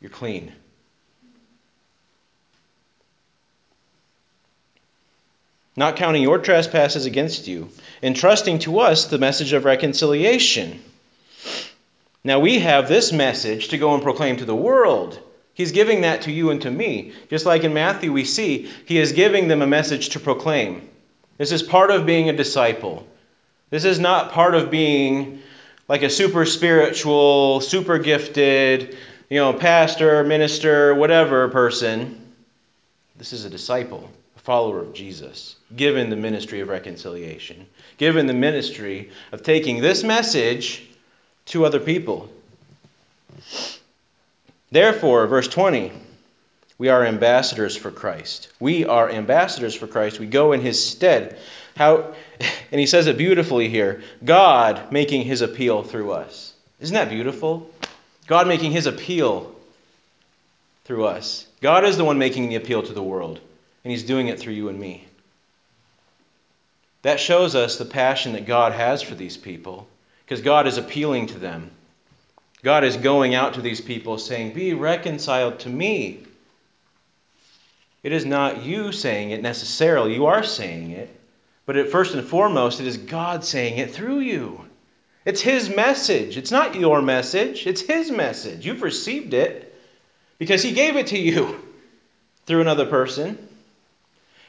You're 0.00 0.10
clean. 0.10 0.52
Not 5.76 5.96
counting 5.96 6.22
your 6.22 6.38
trespasses 6.38 7.04
against 7.04 7.46
you, 7.46 7.68
entrusting 8.02 8.58
to 8.60 8.80
us 8.80 9.06
the 9.06 9.18
message 9.18 9.52
of 9.52 9.66
reconciliation. 9.66 10.82
Now 12.24 12.40
we 12.40 12.60
have 12.60 12.88
this 12.88 13.12
message 13.12 13.68
to 13.68 13.78
go 13.78 13.94
and 13.94 14.02
proclaim 14.02 14.38
to 14.38 14.46
the 14.46 14.56
world. 14.56 15.18
He's 15.52 15.72
giving 15.72 16.00
that 16.00 16.22
to 16.22 16.32
you 16.32 16.50
and 16.50 16.62
to 16.62 16.70
me. 16.70 17.12
Just 17.30 17.46
like 17.46 17.62
in 17.62 17.74
Matthew, 17.74 18.12
we 18.12 18.24
see 18.24 18.70
he 18.86 18.98
is 18.98 19.12
giving 19.12 19.48
them 19.48 19.62
a 19.62 19.66
message 19.66 20.10
to 20.10 20.20
proclaim. 20.20 20.88
This 21.38 21.52
is 21.52 21.62
part 21.62 21.90
of 21.90 22.06
being 22.06 22.28
a 22.28 22.36
disciple. 22.36 23.06
This 23.68 23.84
is 23.84 23.98
not 23.98 24.32
part 24.32 24.54
of 24.54 24.70
being 24.70 25.42
like 25.88 26.02
a 26.02 26.10
super 26.10 26.46
spiritual, 26.46 27.60
super 27.60 27.98
gifted, 27.98 28.96
you 29.28 29.38
know, 29.38 29.52
pastor, 29.52 30.24
minister, 30.24 30.94
whatever 30.94 31.48
person. 31.48 32.32
This 33.16 33.32
is 33.32 33.44
a 33.44 33.50
disciple 33.50 34.10
follower 34.46 34.78
of 34.80 34.94
Jesus, 34.94 35.56
given 35.74 36.08
the 36.08 36.14
ministry 36.14 36.60
of 36.60 36.68
reconciliation, 36.68 37.66
given 37.98 38.28
the 38.28 38.32
ministry 38.32 39.10
of 39.32 39.42
taking 39.42 39.80
this 39.80 40.04
message 40.04 40.88
to 41.46 41.66
other 41.66 41.80
people. 41.80 42.30
Therefore, 44.70 45.26
verse 45.26 45.48
20, 45.48 45.90
we 46.78 46.88
are 46.90 47.04
ambassadors 47.04 47.76
for 47.76 47.90
Christ. 47.90 48.48
We 48.60 48.84
are 48.84 49.10
ambassadors 49.10 49.74
for 49.74 49.88
Christ. 49.88 50.20
We 50.20 50.26
go 50.26 50.52
in 50.52 50.60
his 50.60 50.82
stead. 50.82 51.36
How 51.76 52.14
and 52.70 52.80
he 52.80 52.86
says 52.86 53.08
it 53.08 53.18
beautifully 53.18 53.68
here. 53.68 54.04
God 54.24 54.92
making 54.92 55.22
his 55.22 55.42
appeal 55.42 55.82
through 55.82 56.12
us. 56.12 56.54
Isn't 56.78 56.94
that 56.94 57.10
beautiful? 57.10 57.68
God 58.28 58.46
making 58.46 58.70
his 58.70 58.86
appeal 58.86 59.56
through 60.84 61.06
us. 61.06 61.48
God 61.60 61.84
is 61.84 61.96
the 61.96 62.04
one 62.04 62.18
making 62.18 62.48
the 62.48 62.54
appeal 62.54 62.84
to 62.84 62.92
the 62.92 63.02
world 63.02 63.40
and 63.86 63.92
He's 63.92 64.02
doing 64.02 64.26
it 64.26 64.40
through 64.40 64.54
you 64.54 64.68
and 64.68 64.80
me. 64.80 65.04
That 67.02 67.20
shows 67.20 67.54
us 67.54 67.78
the 67.78 67.84
passion 67.84 68.32
that 68.32 68.44
God 68.44 68.72
has 68.72 69.00
for 69.00 69.14
these 69.14 69.36
people 69.36 69.86
because 70.24 70.40
God 70.40 70.66
is 70.66 70.76
appealing 70.76 71.28
to 71.28 71.38
them. 71.38 71.70
God 72.64 72.82
is 72.82 72.96
going 72.96 73.36
out 73.36 73.54
to 73.54 73.60
these 73.60 73.80
people 73.80 74.18
saying, 74.18 74.54
Be 74.54 74.74
reconciled 74.74 75.60
to 75.60 75.68
me. 75.68 76.24
It 78.02 78.10
is 78.10 78.26
not 78.26 78.64
you 78.64 78.90
saying 78.90 79.30
it 79.30 79.40
necessarily, 79.40 80.14
you 80.14 80.26
are 80.26 80.42
saying 80.42 80.90
it, 80.90 81.08
but 81.64 81.76
it, 81.76 81.92
first 81.92 82.12
and 82.12 82.26
foremost, 82.26 82.80
it 82.80 82.88
is 82.88 82.96
God 82.96 83.44
saying 83.44 83.78
it 83.78 83.92
through 83.92 84.18
you. 84.18 84.64
It's 85.24 85.40
His 85.40 85.70
message. 85.70 86.36
It's 86.36 86.50
not 86.50 86.74
your 86.74 87.00
message, 87.02 87.68
it's 87.68 87.82
His 87.82 88.10
message. 88.10 88.66
You've 88.66 88.82
received 88.82 89.32
it 89.32 89.80
because 90.38 90.64
He 90.64 90.72
gave 90.72 90.96
it 90.96 91.06
to 91.08 91.18
you 91.20 91.62
through 92.46 92.62
another 92.62 92.86
person. 92.86 93.45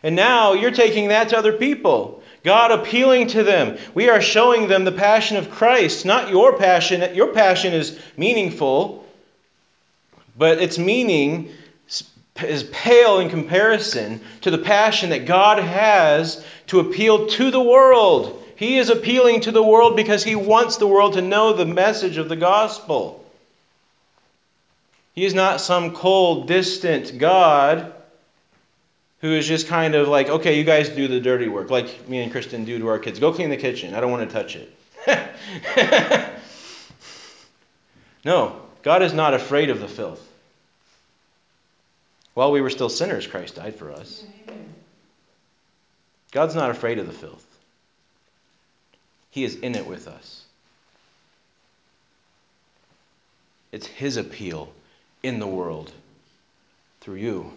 And 0.04 0.16
now 0.16 0.54
you're 0.54 0.72
taking 0.72 1.10
that 1.10 1.30
to 1.30 1.38
other 1.38 1.54
people. 1.54 2.24
God 2.44 2.72
appealing 2.72 3.28
to 3.28 3.44
them. 3.44 3.78
We 3.94 4.10
are 4.10 4.22
showing 4.22 4.68
them 4.68 4.86
the 4.86 4.92
passion 4.92 5.38
of 5.38 5.52
Christ, 5.52 6.06
not 6.06 6.30
your 6.30 6.58
passion. 6.58 7.16
Your 7.16 7.34
passion 7.34 7.74
is 7.74 8.00
meaningful, 8.16 9.06
but 10.38 10.62
its 10.62 10.78
meaning 10.78 11.50
is 12.42 12.64
pale 12.64 13.20
in 13.20 13.30
comparison 13.30 14.22
to 14.42 14.52
the 14.52 14.60
passion 14.60 15.10
that 15.10 15.26
God 15.26 15.60
has 15.60 16.46
to 16.68 16.80
appeal 16.80 17.28
to 17.28 17.52
the 17.52 17.62
world. 17.62 18.44
He 18.56 18.78
is 18.78 18.90
appealing 18.90 19.42
to 19.42 19.52
the 19.52 19.64
world 19.64 19.96
because 19.96 20.24
he 20.24 20.36
wants 20.36 20.78
the 20.78 20.88
world 20.88 21.14
to 21.14 21.22
know 21.22 21.54
the 21.54 21.66
message 21.66 22.18
of 22.18 22.30
the 22.30 22.36
gospel. 22.36 23.24
He 25.14 25.26
is 25.26 25.34
not 25.34 25.62
some 25.62 25.96
cold, 25.96 26.48
distant 26.48 27.18
God 27.18 27.94
who 29.28 29.34
is 29.34 29.46
just 29.46 29.68
kind 29.68 29.94
of 29.94 30.08
like, 30.08 30.30
okay, 30.30 30.58
you 30.58 30.63
guys 30.63 30.88
do 30.88 31.10
the 31.10 31.20
dirty 31.20 31.50
work, 31.50 31.70
like 31.70 32.08
me 32.08 32.22
and 32.22 32.32
Kristen 32.32 32.63
do 32.63 32.80
to 32.80 32.88
our 32.88 32.98
kids. 32.98 33.20
Go 33.20 33.34
clean 33.34 33.50
the 33.50 33.58
kitchen. 33.58 33.94
I 33.94 34.00
don't 34.00 34.10
want 34.10 34.30
to 34.30 34.34
touch 34.34 34.56
it. 34.56 34.74
no, 38.26 38.62
God 38.84 39.04
is 39.04 39.12
not 39.13 39.34
afraid 39.34 39.70
of 39.70 39.82
the 39.82 39.88
filth. 39.90 40.26
While 42.36 42.54
we 42.54 42.62
were 42.62 42.70
still 42.70 42.88
sinners, 42.88 43.28
Christ 43.28 43.56
died 43.56 43.76
for 43.76 43.92
us. 43.92 44.24
God's 46.32 46.56
not 46.56 46.70
afraid 46.70 46.98
of 46.98 47.08
the 47.08 47.13
filth. 47.13 47.46
He 49.32 49.44
is 49.44 49.56
in 49.56 49.76
it 49.76 49.86
with 49.86 50.08
us. 50.08 50.46
It's 53.74 53.88
His 53.88 54.16
appeal 54.16 54.72
in 55.22 55.40
the 55.40 55.48
world 55.48 55.92
through 57.02 57.16
you 57.16 57.52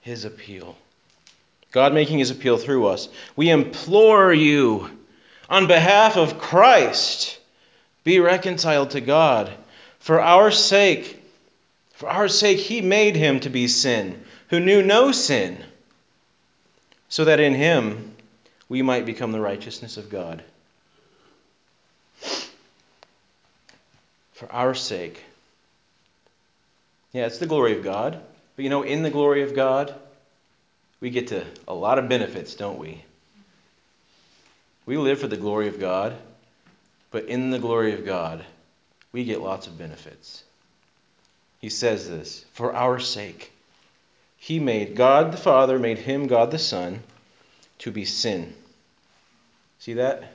his 0.00 0.24
appeal. 0.24 0.76
God 1.70 1.92
making 1.92 2.18
his 2.18 2.30
appeal 2.30 2.56
through 2.56 2.86
us. 2.86 3.08
We 3.36 3.50
implore 3.50 4.32
you, 4.32 4.90
on 5.50 5.66
behalf 5.66 6.16
of 6.16 6.38
Christ, 6.38 7.38
be 8.04 8.20
reconciled 8.20 8.90
to 8.90 9.00
God. 9.00 9.52
For 9.98 10.20
our 10.20 10.50
sake, 10.50 11.22
for 11.92 12.08
our 12.08 12.28
sake, 12.28 12.58
he 12.58 12.80
made 12.80 13.16
him 13.16 13.40
to 13.40 13.50
be 13.50 13.68
sin, 13.68 14.22
who 14.48 14.60
knew 14.60 14.82
no 14.82 15.12
sin, 15.12 15.58
so 17.08 17.24
that 17.24 17.40
in 17.40 17.54
him 17.54 18.14
we 18.68 18.82
might 18.82 19.04
become 19.04 19.32
the 19.32 19.40
righteousness 19.40 19.96
of 19.96 20.10
God. 20.10 20.42
For 24.32 24.50
our 24.52 24.74
sake. 24.74 25.22
Yeah, 27.12 27.26
it's 27.26 27.38
the 27.38 27.46
glory 27.46 27.76
of 27.76 27.82
God. 27.82 28.22
But 28.58 28.64
you 28.64 28.70
know, 28.70 28.82
in 28.82 29.04
the 29.04 29.10
glory 29.10 29.42
of 29.42 29.54
God, 29.54 29.94
we 30.98 31.10
get 31.10 31.28
to 31.28 31.46
a 31.68 31.74
lot 31.74 32.00
of 32.00 32.08
benefits, 32.08 32.56
don't 32.56 32.80
we? 32.80 33.04
We 34.84 34.96
live 34.96 35.20
for 35.20 35.28
the 35.28 35.36
glory 35.36 35.68
of 35.68 35.78
God, 35.78 36.16
but 37.12 37.26
in 37.26 37.50
the 37.50 37.60
glory 37.60 37.92
of 37.92 38.04
God, 38.04 38.44
we 39.12 39.22
get 39.22 39.40
lots 39.40 39.68
of 39.68 39.78
benefits. 39.78 40.42
He 41.60 41.68
says 41.68 42.08
this 42.08 42.44
for 42.52 42.74
our 42.74 42.98
sake. 42.98 43.52
He 44.38 44.58
made, 44.58 44.96
God 44.96 45.30
the 45.30 45.36
Father 45.36 45.78
made 45.78 45.98
him, 45.98 46.26
God 46.26 46.50
the 46.50 46.58
Son, 46.58 47.04
to 47.78 47.92
be 47.92 48.04
sin. 48.04 48.56
See 49.78 49.94
that? 49.94 50.32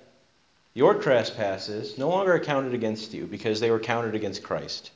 Your 0.74 0.94
trespasses 0.94 1.98
no 1.98 2.08
longer 2.08 2.36
are 2.36 2.40
counted 2.40 2.74
against 2.74 3.14
you 3.14 3.26
because 3.26 3.60
they 3.60 3.70
were 3.70 3.82
counted 3.82 4.16
against 4.16 4.44
Christ, 4.44 4.92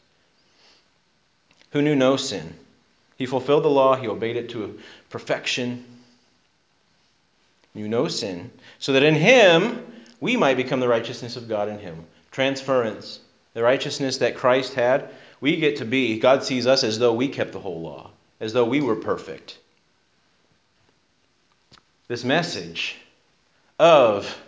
who 1.72 1.82
knew 1.82 1.94
no 1.94 2.16
sin 2.16 2.54
he 3.18 3.26
fulfilled 3.26 3.64
the 3.64 3.70
law, 3.70 3.96
he 3.96 4.08
obeyed 4.08 4.38
it 4.38 4.50
to 4.50 4.80
perfection, 5.10 5.84
knew 7.74 7.88
no 7.88 8.08
sin, 8.08 8.52
so 8.80 8.94
that 8.94 9.04
in 9.04 9.16
him 9.16 9.86
we 10.20 10.38
might 10.38 10.58
become 10.58 10.80
the 10.80 10.88
righteousness 10.88 11.36
of 11.36 11.48
God 11.48 11.70
in 11.70 11.80
him. 11.80 12.06
Transference. 12.32 13.20
The 13.54 13.64
righteousness 13.64 14.20
that 14.20 14.38
Christ 14.38 14.76
had 14.76 15.10
we 15.40 15.58
get 15.58 15.78
to 15.78 15.86
be, 15.86 16.20
God 16.20 16.44
sees 16.44 16.68
us 16.68 16.84
as 16.84 17.00
though 17.00 17.14
we 17.14 17.28
kept 17.28 17.52
the 17.52 17.60
whole 17.60 17.82
law, 17.82 18.12
as 18.40 18.54
though 18.54 18.66
we 18.66 18.82
were 18.82 18.96
perfect. 18.96 19.58
This 22.08 22.24
message 22.24 22.98
of 23.78 24.42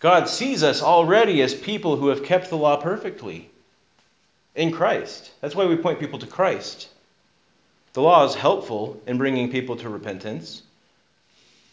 God 0.00 0.28
sees 0.28 0.62
us 0.62 0.82
already 0.82 1.42
as 1.42 1.54
people 1.54 1.96
who 1.96 2.08
have 2.08 2.24
kept 2.24 2.50
the 2.50 2.56
law 2.56 2.76
perfectly 2.76 3.50
in 4.54 4.72
Christ. 4.72 5.30
That's 5.40 5.54
why 5.54 5.66
we 5.66 5.76
point 5.76 6.00
people 6.00 6.18
to 6.20 6.26
Christ. 6.26 6.88
The 7.92 8.02
law 8.02 8.24
is 8.24 8.34
helpful 8.34 9.00
in 9.06 9.18
bringing 9.18 9.50
people 9.50 9.76
to 9.76 9.88
repentance, 9.88 10.62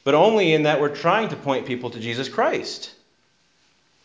but 0.04 0.16
only 0.16 0.54
in 0.54 0.64
that 0.64 0.82
we're 0.82 0.96
trying 0.96 1.30
to 1.30 1.36
point 1.36 1.68
people 1.68 1.92
to 1.92 2.00
Jesus 2.00 2.28
Christ. 2.28 2.92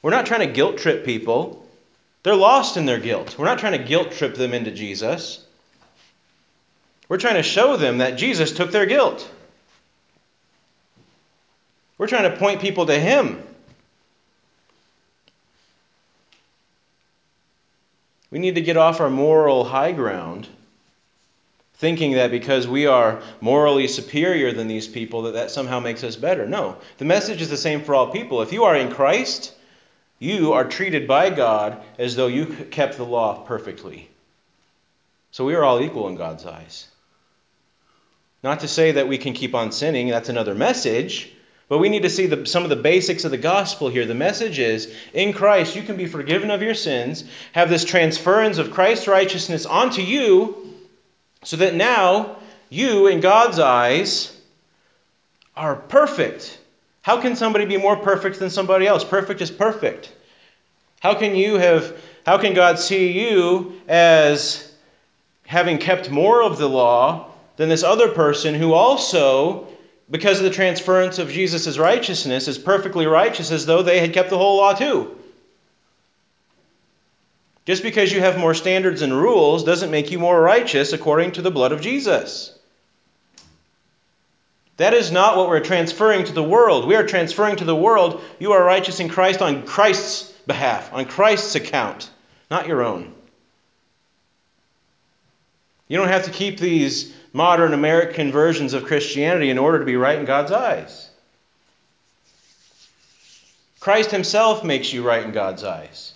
We're 0.03 0.11
not 0.11 0.27
trying 0.27 0.47
to 0.47 0.53
guilt 0.53 0.79
trip 0.79 1.05
people. 1.05 1.67
They're 2.23 2.37
lost 2.37 2.77
in 2.77 2.87
their 2.87 2.99
guilt. 2.99 3.39
We're 3.39 3.47
not 3.47 3.59
trying 3.59 3.79
to 3.79 3.85
guilt 3.87 4.13
trip 4.13 4.35
them 4.35 4.53
into 4.53 4.71
Jesus. 4.71 5.45
We're 7.09 7.19
trying 7.19 7.35
to 7.35 7.43
show 7.43 7.77
them 7.77 7.99
that 7.99 8.19
Jesus 8.19 8.53
took 8.53 8.73
their 8.73 8.87
guilt. 8.87 9.29
We're 11.99 12.09
trying 12.09 12.31
to 12.31 12.37
point 12.37 12.61
people 12.61 12.87
to 12.87 12.99
Him. 12.99 13.43
We 18.31 18.39
need 18.39 18.55
to 18.55 18.63
get 18.63 18.77
off 18.77 19.01
our 19.01 19.11
moral 19.11 19.65
high 19.65 19.93
ground 19.93 20.49
thinking 21.83 22.13
that 22.13 22.31
because 22.31 22.69
we 22.69 22.87
are 22.87 23.21
morally 23.41 23.89
superior 23.89 24.53
than 24.53 24.69
these 24.69 24.87
people 24.87 25.23
that 25.23 25.35
that 25.35 25.51
somehow 25.51 25.81
makes 25.81 26.05
us 26.05 26.15
better. 26.15 26.47
No, 26.47 26.77
the 26.99 27.05
message 27.05 27.43
is 27.43 27.51
the 27.51 27.57
same 27.57 27.83
for 27.83 27.93
all 27.93 28.13
people. 28.13 28.41
If 28.41 28.53
you 28.53 28.63
are 28.63 28.77
in 28.77 28.93
Christ, 28.93 29.53
you 30.21 30.53
are 30.53 30.65
treated 30.65 31.09
by 31.09 31.31
God 31.31 31.83
as 31.99 32.15
though 32.15 32.29
you 32.29 32.47
kept 32.47 32.99
the 32.99 33.05
law 33.05 33.43
perfectly. 33.43 34.09
So 35.33 35.45
we 35.45 35.57
are 35.57 35.65
all 35.65 35.83
equal 35.83 36.07
in 36.07 36.15
God's 36.15 36.47
eyes. 36.47 36.87
Not 38.45 38.61
to 38.61 38.69
say 38.69 38.93
that 38.93 39.09
we 39.09 39.19
can 39.19 39.33
keep 39.33 39.53
on 39.53 39.73
sinning, 39.73 40.07
that's 40.07 40.29
another 40.29 40.55
message. 40.55 41.33
But 41.69 41.79
we 41.79 41.89
need 41.89 42.03
to 42.03 42.11
see 42.11 42.27
the, 42.27 42.47
some 42.47 42.63
of 42.63 42.71
the 42.71 42.77
basics 42.77 43.25
of 43.25 43.33
the 43.33 43.39
gospel 43.39 43.89
here. 43.89 44.07
The 44.07 44.15
message 44.15 44.61
is 44.61 44.95
in 45.13 45.33
Christ, 45.33 45.75
you 45.75 45.83
can 45.83 45.97
be 45.97 46.07
forgiven 46.07 46.53
of 46.53 46.63
your 46.63 46.75
sins, 46.75 47.25
have 47.51 47.69
this 47.69 47.85
transference 47.85 48.59
of 48.59 48.71
Christ's 48.71 49.09
righteousness 49.09 49.67
onto 49.67 50.03
you, 50.03 50.72
so 51.43 51.57
that 51.57 51.75
now 51.75 52.37
you, 52.71 53.07
in 53.07 53.21
God's 53.21 53.59
eyes, 53.59 54.35
are 55.57 55.77
perfect. 55.77 56.59
How 57.03 57.21
can 57.21 57.37
somebody 57.37 57.65
be 57.65 57.77
more 57.77 57.97
perfect 57.97 58.39
than 58.39 58.51
somebody 58.51 58.87
else? 58.87 59.05
Perfect 59.05 59.41
is 59.41 59.51
perfect. 59.51 60.13
How 61.01 61.15
can 61.15 61.35
you 61.35 61.57
have 61.57 61.97
how 62.25 62.39
can 62.39 62.55
God 62.55 62.79
see 62.79 63.11
you 63.11 63.81
as 63.89 64.73
having 65.45 65.79
kept 65.79 66.09
more 66.09 66.43
of 66.43 66.57
the 66.57 66.69
law 66.69 67.31
than 67.57 67.69
this 67.69 67.83
other 67.83 68.09
person 68.09 68.55
who 68.55 68.73
also 68.73 69.67
because 70.09 70.39
of 70.39 70.45
the 70.45 70.51
transference 70.51 71.19
of 71.19 71.31
Jesus' 71.31 71.79
righteousness 71.79 72.47
is 72.47 72.59
perfectly 72.59 73.07
righteous 73.07 73.51
as 73.51 73.67
though 73.67 73.83
they 73.83 73.99
had 73.99 74.13
kept 74.13 74.31
the 74.31 74.39
whole 74.39 74.59
law 74.59 74.75
too? 74.75 75.19
Just 77.65 77.83
because 77.83 78.13
you 78.13 78.21
have 78.21 78.39
more 78.39 78.55
standards 78.55 79.03
and 79.03 79.13
rules 79.13 79.65
doesn't 79.65 79.91
make 79.91 80.11
you 80.11 80.19
more 80.19 80.41
righteous 80.41 80.93
according 80.93 81.33
to 81.33 81.43
the 81.43 81.51
blood 81.51 81.73
of 81.73 81.81
Jesus. 81.81 82.59
That 84.79 84.95
is 84.95 85.13
not 85.13 85.37
what 85.37 85.49
we're 85.49 85.61
transferring 85.61 86.25
to 86.25 86.33
the 86.33 86.43
world. 86.43 86.89
We 86.89 86.97
are 86.97 87.07
transferring 87.07 87.57
to 87.57 87.65
the 87.65 87.77
world, 87.77 88.23
you 88.41 88.53
are 88.53 88.65
righteous 88.65 88.99
in 88.99 89.09
Christ 89.09 89.41
on 89.41 89.65
Christ's 89.65 90.33
behalf, 90.47 90.93
on 90.93 91.05
Christ's 91.05 91.55
account, 91.55 92.11
not 92.51 92.67
your 92.67 92.83
own. 92.83 93.15
You 95.87 95.99
don't 95.99 96.09
have 96.09 96.25
to 96.25 96.31
keep 96.31 96.59
these 96.59 97.15
modern 97.33 97.75
American 97.75 98.33
versions 98.33 98.73
of 98.73 98.85
Christianity 98.85 99.51
in 99.51 99.59
order 99.59 99.79
to 99.79 99.85
be 99.85 99.97
right 99.97 100.19
in 100.19 100.25
God's 100.25 100.51
eyes. 100.51 101.11
Christ 103.79 104.11
Himself 104.11 104.65
makes 104.65 104.93
you 104.93 105.07
right 105.07 105.23
in 105.23 105.33
God's 105.33 105.65
eyes. 105.65 106.15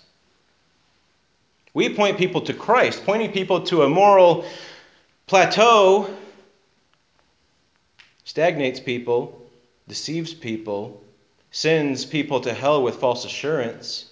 We 1.77 1.93
point 1.93 2.17
people 2.17 2.41
to 2.41 2.55
Christ, 2.55 3.05
pointing 3.05 3.31
people 3.31 3.61
to 3.67 3.83
a 3.83 3.87
moral 3.87 4.45
plateau 5.27 6.09
stagnates 8.23 8.79
people, 8.79 9.47
deceives 9.87 10.33
people, 10.33 11.03
sends 11.51 12.03
people 12.03 12.39
to 12.39 12.53
hell 12.55 12.81
with 12.81 12.95
false 12.95 13.25
assurance. 13.25 14.09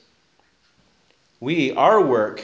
We, 1.39 1.71
our 1.71 1.99
work, 1.99 2.43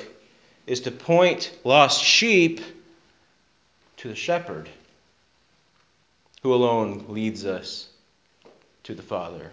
is 0.66 0.80
to 0.82 0.92
point 0.92 1.56
lost 1.64 2.04
sheep 2.04 2.62
to 3.98 4.08
the 4.08 4.16
shepherd 4.16 4.70
who 6.42 6.52
alone 6.52 7.06
leads 7.10 7.46
us 7.46 7.90
to 8.86 8.96
the 8.96 9.04
Father. 9.04 9.52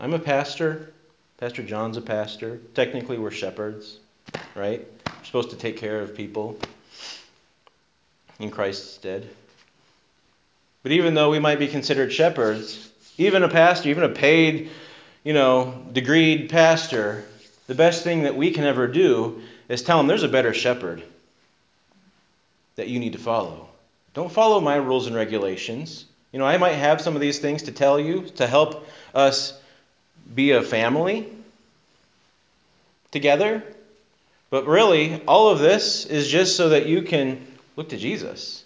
I'm 0.00 0.14
a 0.14 0.18
pastor. 0.18 0.94
Pastor 1.40 1.62
John's 1.62 1.96
a 1.96 2.02
pastor. 2.02 2.60
Technically, 2.74 3.16
we're 3.16 3.30
shepherds, 3.30 3.98
right? 4.54 4.86
We're 5.06 5.24
supposed 5.24 5.48
to 5.48 5.56
take 5.56 5.78
care 5.78 6.02
of 6.02 6.14
people 6.14 6.58
in 8.38 8.50
Christ's 8.50 8.90
stead. 8.90 9.26
But 10.82 10.92
even 10.92 11.14
though 11.14 11.30
we 11.30 11.38
might 11.38 11.58
be 11.58 11.66
considered 11.66 12.12
shepherds, 12.12 12.90
even 13.16 13.42
a 13.42 13.48
pastor, 13.48 13.88
even 13.88 14.02
a 14.02 14.10
paid, 14.10 14.68
you 15.24 15.32
know, 15.32 15.82
degreed 15.94 16.50
pastor, 16.50 17.24
the 17.68 17.74
best 17.74 18.04
thing 18.04 18.24
that 18.24 18.36
we 18.36 18.50
can 18.50 18.64
ever 18.64 18.86
do 18.86 19.40
is 19.70 19.80
tell 19.80 19.96
them 19.96 20.08
there's 20.08 20.22
a 20.22 20.28
better 20.28 20.52
shepherd 20.52 21.02
that 22.76 22.88
you 22.88 22.98
need 22.98 23.14
to 23.14 23.18
follow. 23.18 23.70
Don't 24.12 24.30
follow 24.30 24.60
my 24.60 24.76
rules 24.76 25.06
and 25.06 25.16
regulations. 25.16 26.04
You 26.32 26.38
know, 26.38 26.44
I 26.44 26.58
might 26.58 26.74
have 26.74 27.00
some 27.00 27.14
of 27.14 27.22
these 27.22 27.38
things 27.38 27.62
to 27.62 27.72
tell 27.72 27.98
you 27.98 28.26
to 28.36 28.46
help 28.46 28.86
us 29.14 29.58
be 30.34 30.52
a 30.52 30.62
family 30.62 31.28
together. 33.10 33.62
But 34.50 34.66
really, 34.66 35.22
all 35.26 35.48
of 35.48 35.58
this 35.58 36.06
is 36.06 36.28
just 36.28 36.56
so 36.56 36.70
that 36.70 36.86
you 36.86 37.02
can 37.02 37.46
look 37.76 37.90
to 37.90 37.96
Jesus. 37.96 38.64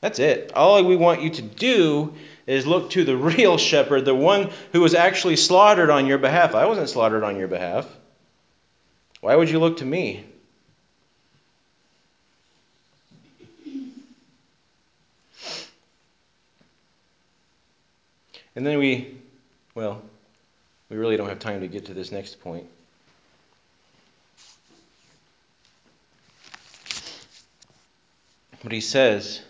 That's 0.00 0.18
it. 0.18 0.52
All 0.54 0.82
we 0.84 0.96
want 0.96 1.22
you 1.22 1.30
to 1.30 1.42
do 1.42 2.14
is 2.46 2.66
look 2.66 2.90
to 2.90 3.04
the 3.04 3.16
real 3.16 3.58
shepherd, 3.58 4.04
the 4.04 4.14
one 4.14 4.50
who 4.72 4.80
was 4.80 4.94
actually 4.94 5.36
slaughtered 5.36 5.90
on 5.90 6.06
your 6.06 6.18
behalf. 6.18 6.54
I 6.54 6.66
wasn't 6.66 6.88
slaughtered 6.88 7.24
on 7.24 7.36
your 7.36 7.48
behalf. 7.48 7.86
Why 9.20 9.34
would 9.34 9.50
you 9.50 9.58
look 9.58 9.78
to 9.78 9.84
me? 9.84 10.24
And 18.54 18.66
then 18.66 18.78
we, 18.78 19.18
well, 19.74 20.00
we 20.88 20.96
really 20.96 21.16
don't 21.16 21.28
have 21.28 21.38
time 21.38 21.60
to 21.60 21.68
get 21.68 21.86
to 21.86 21.94
this 21.94 22.12
next 22.12 22.40
point. 22.40 22.66
But 28.62 28.72
he 28.72 28.80
says, 28.80 29.42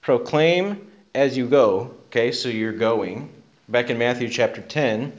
proclaim 0.00 0.90
as 1.14 1.36
you 1.36 1.46
go. 1.46 1.94
Okay, 2.08 2.32
so 2.32 2.48
you're 2.48 2.72
going. 2.72 3.30
Back 3.68 3.90
in 3.90 3.98
Matthew 3.98 4.28
chapter 4.28 4.60
10, 4.60 5.12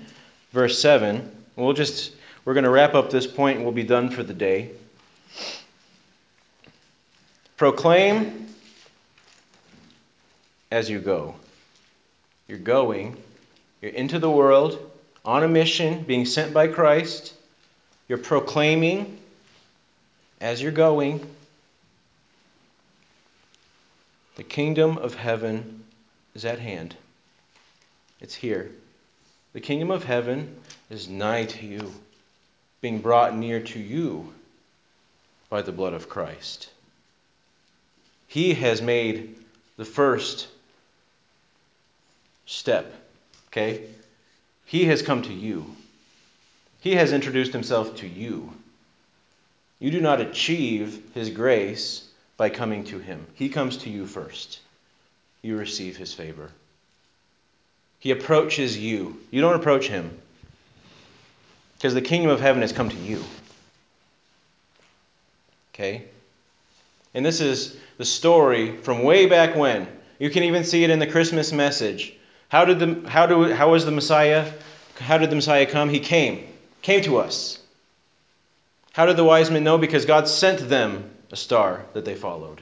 verse 0.52 0.82
7. 0.82 1.32
We'll 1.56 1.74
just, 1.74 2.13
we're 2.43 2.54
going 2.54 2.65
to 2.65 2.69
wrap 2.69 2.93
up 2.93 3.10
this 3.10 3.26
point 3.28 3.58
and 3.58 3.65
we'll 3.65 3.74
be 3.74 3.84
done 3.84 4.10
for 4.10 4.24
the 4.24 4.34
day. 4.34 4.71
Proclaim 7.56 8.47
as 10.69 10.89
you 10.89 11.00
go. 11.00 11.36
You're 12.47 12.60
going, 12.60 13.15
you're 13.82 13.91
into 13.91 14.19
the 14.19 14.30
world 14.30 14.90
on 15.23 15.43
a 15.43 15.47
mission, 15.47 16.03
being 16.03 16.25
sent 16.25 16.53
by 16.53 16.67
Christ. 16.67 17.34
You're 18.07 18.17
proclaiming 18.17 19.19
as 20.39 20.62
you're 20.62 20.71
going. 20.71 21.25
The 24.36 24.43
kingdom 24.43 24.97
of 24.97 25.13
heaven 25.13 25.84
is 26.34 26.45
at 26.45 26.60
hand. 26.60 26.95
It's 28.19 28.36
here. 28.36 28.71
The 29.53 29.60
kingdom 29.60 29.91
of 29.91 30.03
heaven 30.03 30.55
is 30.89 31.07
nigh 31.07 31.45
to 31.45 31.65
you, 31.65 31.93
being 32.79 32.99
brought 32.99 33.36
near 33.36 33.60
to 33.62 33.79
you 33.79 34.34
by 35.49 35.62
the 35.62 35.71
blood 35.71 35.93
of 35.93 36.10
Christ. 36.10 36.69
He 38.27 38.53
has 38.53 38.81
made 38.81 39.36
the 39.75 39.86
first 39.86 40.47
step. 42.45 42.93
Okay? 43.47 43.84
He 44.71 44.86
has 44.86 45.01
come 45.01 45.21
to 45.23 45.34
you. 45.34 45.75
He 46.79 46.95
has 46.95 47.12
introduced 47.12 47.51
himself 47.51 47.97
to 47.97 48.07
you. 48.07 48.53
You 49.79 49.91
do 49.91 49.99
not 49.99 50.21
achieve 50.21 51.03
his 51.13 51.29
grace 51.29 52.07
by 52.38 52.51
coming 52.51 52.86
to 52.86 52.97
him. 52.97 53.27
He 53.34 53.49
comes 53.49 53.75
to 53.79 53.89
you 53.89 54.07
first. 54.07 54.62
You 55.41 55.57
receive 55.57 55.97
his 55.97 56.13
favor. 56.13 56.51
He 57.99 58.12
approaches 58.12 58.77
you. 58.77 59.19
You 59.29 59.41
don't 59.41 59.60
approach 59.60 59.89
him. 59.89 60.17
Because 61.75 61.93
the 61.93 62.01
kingdom 62.01 62.31
of 62.31 62.39
heaven 62.39 62.62
has 62.62 62.71
come 62.71 62.88
to 62.88 62.95
you. 62.95 63.25
Okay? 65.73 66.05
And 67.13 67.25
this 67.25 67.41
is 67.41 67.75
the 67.97 68.05
story 68.05 68.77
from 68.77 69.03
way 69.03 69.25
back 69.25 69.53
when. 69.53 69.86
You 70.17 70.29
can 70.29 70.43
even 70.43 70.63
see 70.63 70.86
it 70.86 70.91
in 70.91 70.99
the 70.99 71.07
Christmas 71.07 71.51
message. 71.51 72.15
How 72.51 72.65
did 72.65 72.79
the 72.79 73.09
how 73.09 73.27
do 73.27 73.53
how 73.53 73.71
was 73.71 73.85
the 73.85 73.91
Messiah? 73.91 74.51
How 74.99 75.17
did 75.17 75.29
the 75.29 75.37
Messiah 75.37 75.65
come? 75.65 75.87
He 75.87 76.01
came. 76.01 76.45
Came 76.81 77.01
to 77.03 77.19
us. 77.19 77.57
How 78.91 79.05
did 79.05 79.15
the 79.15 79.23
wise 79.23 79.49
men 79.49 79.63
know? 79.63 79.77
Because 79.77 80.03
God 80.03 80.27
sent 80.27 80.67
them 80.67 81.09
a 81.31 81.37
star 81.37 81.85
that 81.93 82.03
they 82.03 82.13
followed. 82.13 82.61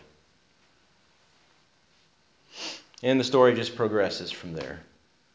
And 3.02 3.20
the 3.20 3.24
story 3.24 3.56
just 3.56 3.76
progresses 3.76 4.30
from 4.30 4.54
there. 4.54 4.80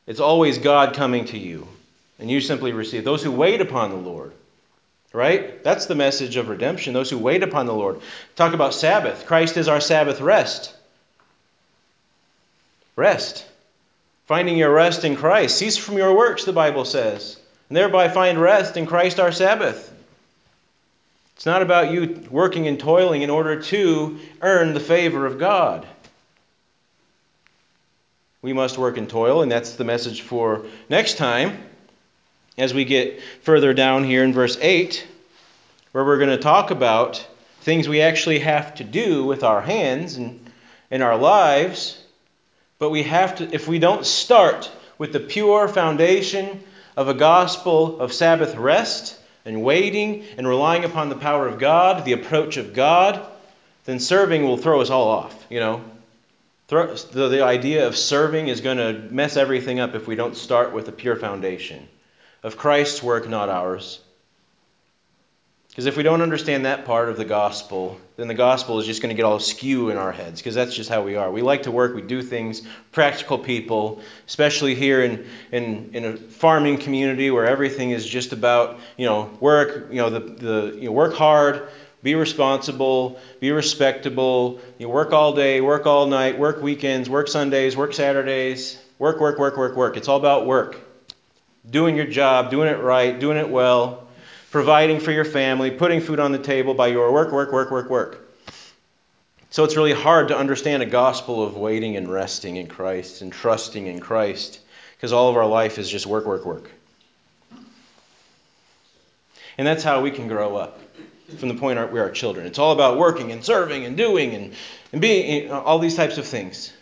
It's 0.06 0.20
always 0.20 0.58
God 0.58 0.94
coming 0.94 1.24
to 1.26 1.38
you, 1.38 1.66
and 2.20 2.30
you 2.30 2.40
simply 2.40 2.72
receive. 2.72 3.02
Those 3.02 3.24
who 3.24 3.32
wait 3.32 3.60
upon 3.60 3.90
the 3.90 3.96
Lord, 3.96 4.32
right? 5.12 5.64
That's 5.64 5.86
the 5.86 5.96
message 5.96 6.36
of 6.36 6.48
redemption. 6.48 6.94
Those 6.94 7.10
who 7.10 7.18
wait 7.18 7.42
upon 7.42 7.66
the 7.66 7.74
Lord. 7.74 8.00
Talk 8.36 8.54
about 8.54 8.72
Sabbath. 8.72 9.26
Christ 9.26 9.56
is 9.56 9.66
our 9.66 9.80
Sabbath 9.80 10.20
rest. 10.20 10.72
Rest. 12.94 13.44
Finding 14.26 14.56
your 14.56 14.72
rest 14.72 15.04
in 15.04 15.16
Christ. 15.16 15.58
Cease 15.58 15.76
from 15.76 15.98
your 15.98 16.16
works, 16.16 16.44
the 16.44 16.52
Bible 16.52 16.84
says, 16.84 17.38
and 17.68 17.76
thereby 17.76 18.08
find 18.08 18.40
rest 18.40 18.76
in 18.76 18.86
Christ 18.86 19.20
our 19.20 19.32
Sabbath. 19.32 19.90
It's 21.36 21.46
not 21.46 21.62
about 21.62 21.90
you 21.90 22.26
working 22.30 22.68
and 22.68 22.78
toiling 22.78 23.22
in 23.22 23.30
order 23.30 23.60
to 23.62 24.18
earn 24.40 24.72
the 24.72 24.80
favor 24.80 25.26
of 25.26 25.38
God 25.38 25.86
we 28.44 28.52
must 28.52 28.76
work 28.76 28.98
and 28.98 29.08
toil, 29.08 29.40
and 29.40 29.50
that's 29.50 29.76
the 29.76 29.84
message 29.84 30.20
for 30.20 30.66
next 30.90 31.16
time 31.16 31.58
as 32.58 32.74
we 32.74 32.84
get 32.84 33.22
further 33.40 33.72
down 33.72 34.04
here 34.04 34.22
in 34.22 34.34
verse 34.34 34.58
8, 34.60 35.02
where 35.92 36.04
we're 36.04 36.18
going 36.18 36.28
to 36.28 36.36
talk 36.36 36.70
about 36.70 37.26
things 37.62 37.88
we 37.88 38.02
actually 38.02 38.40
have 38.40 38.74
to 38.74 38.84
do 38.84 39.24
with 39.24 39.42
our 39.42 39.62
hands 39.62 40.18
and 40.18 40.44
in 40.90 41.00
our 41.00 41.16
lives. 41.16 42.03
But 42.78 42.90
we 42.90 43.04
have 43.04 43.36
to, 43.36 43.54
if 43.54 43.68
we 43.68 43.78
don't 43.78 44.04
start 44.04 44.70
with 44.98 45.12
the 45.12 45.20
pure 45.20 45.68
foundation 45.68 46.62
of 46.96 47.08
a 47.08 47.14
gospel 47.14 48.00
of 48.00 48.12
Sabbath 48.12 48.56
rest 48.56 49.18
and 49.44 49.62
waiting 49.62 50.24
and 50.36 50.46
relying 50.46 50.84
upon 50.84 51.08
the 51.08 51.16
power 51.16 51.46
of 51.46 51.58
God, 51.58 52.04
the 52.04 52.12
approach 52.12 52.56
of 52.56 52.74
God, 52.74 53.24
then 53.84 54.00
serving 54.00 54.44
will 54.44 54.56
throw 54.56 54.80
us 54.80 54.90
all 54.90 55.08
off, 55.08 55.46
you 55.50 55.60
know. 55.60 55.84
The, 56.68 57.28
the 57.28 57.44
idea 57.44 57.86
of 57.86 57.96
serving 57.96 58.48
is 58.48 58.62
going 58.62 58.78
to 58.78 58.94
mess 59.12 59.36
everything 59.36 59.80
up 59.80 59.94
if 59.94 60.06
we 60.06 60.16
don't 60.16 60.36
start 60.36 60.72
with 60.72 60.88
a 60.88 60.92
pure 60.92 61.14
foundation 61.14 61.86
of 62.42 62.56
Christ's 62.56 63.02
work, 63.02 63.28
not 63.28 63.48
ours. 63.48 64.00
Because 65.74 65.86
if 65.86 65.96
we 65.96 66.04
don't 66.04 66.22
understand 66.22 66.66
that 66.66 66.84
part 66.84 67.08
of 67.08 67.16
the 67.16 67.24
gospel, 67.24 68.00
then 68.16 68.28
the 68.28 68.34
gospel 68.34 68.78
is 68.78 68.86
just 68.86 69.02
going 69.02 69.08
to 69.08 69.16
get 69.16 69.24
all 69.24 69.34
askew 69.34 69.90
in 69.90 69.96
our 69.96 70.12
heads, 70.12 70.40
because 70.40 70.54
that's 70.54 70.72
just 70.72 70.88
how 70.88 71.02
we 71.02 71.16
are. 71.16 71.32
We 71.32 71.42
like 71.42 71.64
to 71.64 71.72
work, 71.72 71.96
we 71.96 72.02
do 72.02 72.22
things, 72.22 72.62
practical 72.92 73.38
people, 73.38 74.00
especially 74.28 74.76
here 74.76 75.02
in, 75.02 75.26
in, 75.50 75.90
in 75.92 76.04
a 76.04 76.16
farming 76.16 76.78
community 76.78 77.32
where 77.32 77.46
everything 77.46 77.90
is 77.90 78.06
just 78.06 78.32
about, 78.32 78.78
you 78.96 79.06
know, 79.06 79.36
work, 79.40 79.88
you 79.90 79.96
know, 79.96 80.10
the, 80.10 80.20
the 80.20 80.76
you 80.76 80.86
know, 80.86 80.92
work 80.92 81.14
hard, 81.14 81.68
be 82.04 82.14
responsible, 82.14 83.18
be 83.40 83.50
respectable. 83.50 84.60
You 84.78 84.88
work 84.88 85.12
all 85.12 85.32
day, 85.32 85.60
work 85.60 85.86
all 85.86 86.06
night, 86.06 86.38
work 86.38 86.62
weekends, 86.62 87.10
work 87.10 87.26
Sundays, 87.26 87.76
work 87.76 87.94
Saturdays. 87.94 88.78
Work, 88.96 89.18
work, 89.18 89.40
work, 89.40 89.56
work, 89.56 89.74
work. 89.74 89.96
It's 89.96 90.06
all 90.06 90.18
about 90.18 90.46
work. 90.46 90.78
Doing 91.68 91.96
your 91.96 92.06
job, 92.06 92.48
doing 92.48 92.68
it 92.68 92.78
right, 92.78 93.18
doing 93.18 93.36
it 93.36 93.50
well, 93.50 94.03
providing 94.54 95.00
for 95.00 95.10
your 95.10 95.24
family, 95.24 95.68
putting 95.68 96.00
food 96.00 96.20
on 96.20 96.30
the 96.30 96.38
table 96.38 96.74
by 96.74 96.86
your 96.86 97.10
work, 97.10 97.32
work, 97.32 97.50
work, 97.50 97.72
work, 97.72 97.90
work. 97.90 98.24
So 99.50 99.64
it's 99.64 99.76
really 99.76 99.92
hard 99.92 100.28
to 100.28 100.38
understand 100.38 100.80
a 100.80 100.86
gospel 100.86 101.42
of 101.42 101.56
waiting 101.56 101.96
and 101.96 102.08
resting 102.08 102.54
in 102.54 102.68
Christ 102.68 103.20
and 103.20 103.32
trusting 103.32 103.84
in 103.84 103.98
Christ 103.98 104.60
because 104.94 105.12
all 105.12 105.28
of 105.28 105.36
our 105.36 105.44
life 105.44 105.76
is 105.76 105.90
just 105.90 106.06
work, 106.06 106.24
work, 106.24 106.44
work. 106.44 106.70
And 109.58 109.66
that's 109.66 109.82
how 109.82 110.02
we 110.02 110.12
can 110.12 110.28
grow 110.28 110.54
up 110.54 110.78
from 111.36 111.48
the 111.48 111.56
point 111.56 111.92
we 111.92 111.98
are 111.98 112.10
children. 112.12 112.46
It's 112.46 112.60
all 112.60 112.70
about 112.70 112.96
working 112.96 113.32
and 113.32 113.44
serving 113.44 113.84
and 113.84 113.96
doing 113.96 114.34
and, 114.34 114.54
and 114.92 115.00
being 115.00 115.50
all 115.50 115.80
these 115.80 115.96
types 115.96 116.16
of 116.16 116.28
things. 116.28 116.72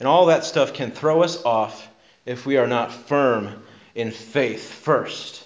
And 0.00 0.08
all 0.08 0.26
that 0.26 0.42
stuff 0.42 0.72
can 0.72 0.90
throw 0.90 1.22
us 1.22 1.40
off 1.44 1.88
if 2.26 2.44
we 2.44 2.56
are 2.56 2.66
not 2.66 2.92
firm 2.92 3.62
in 3.94 4.10
faith 4.10 4.68
first. 4.68 5.43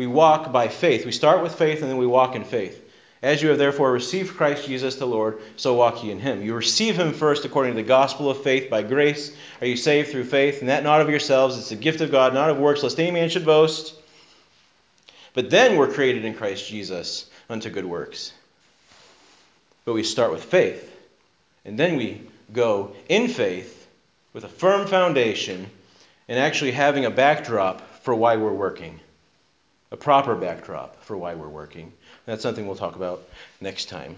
We 0.00 0.06
walk 0.06 0.50
by 0.50 0.68
faith. 0.68 1.04
We 1.04 1.12
start 1.12 1.42
with 1.42 1.56
faith 1.56 1.82
and 1.82 1.90
then 1.90 1.98
we 1.98 2.06
walk 2.06 2.34
in 2.34 2.44
faith. 2.44 2.82
As 3.20 3.42
you 3.42 3.50
have 3.50 3.58
therefore 3.58 3.92
received 3.92 4.34
Christ 4.34 4.66
Jesus 4.66 4.96
the 4.96 5.04
Lord, 5.04 5.42
so 5.56 5.74
walk 5.74 6.02
ye 6.02 6.10
in 6.10 6.18
him. 6.18 6.42
You 6.42 6.54
receive 6.54 6.98
him 6.98 7.12
first 7.12 7.44
according 7.44 7.74
to 7.74 7.82
the 7.82 7.86
gospel 7.86 8.30
of 8.30 8.42
faith 8.42 8.70
by 8.70 8.82
grace. 8.82 9.30
Are 9.60 9.66
you 9.66 9.76
saved 9.76 10.08
through 10.08 10.24
faith? 10.24 10.60
And 10.60 10.70
that 10.70 10.84
not 10.84 11.02
of 11.02 11.10
yourselves, 11.10 11.58
it's 11.58 11.70
a 11.70 11.76
gift 11.76 12.00
of 12.00 12.10
God, 12.10 12.32
not 12.32 12.48
of 12.48 12.56
works, 12.56 12.82
lest 12.82 12.98
any 12.98 13.10
man 13.10 13.28
should 13.28 13.44
boast. 13.44 13.94
But 15.34 15.50
then 15.50 15.76
we're 15.76 15.92
created 15.92 16.24
in 16.24 16.32
Christ 16.32 16.66
Jesus 16.66 17.28
unto 17.50 17.68
good 17.68 17.84
works. 17.84 18.32
But 19.84 19.92
we 19.92 20.02
start 20.02 20.32
with 20.32 20.44
faith, 20.44 20.90
and 21.66 21.78
then 21.78 21.98
we 21.98 22.22
go 22.54 22.96
in 23.10 23.28
faith 23.28 23.86
with 24.32 24.44
a 24.44 24.48
firm 24.48 24.86
foundation 24.86 25.66
and 26.26 26.38
actually 26.38 26.70
having 26.70 27.04
a 27.04 27.10
backdrop 27.10 27.82
for 28.02 28.14
why 28.14 28.38
we're 28.38 28.50
working. 28.50 28.98
A 29.92 29.96
proper 29.96 30.36
backdrop 30.36 31.02
for 31.04 31.16
why 31.16 31.34
we're 31.34 31.48
working. 31.48 31.92
That's 32.24 32.42
something 32.42 32.66
we'll 32.66 32.76
talk 32.76 32.94
about 32.96 33.22
next 33.60 33.88
time. 33.88 34.16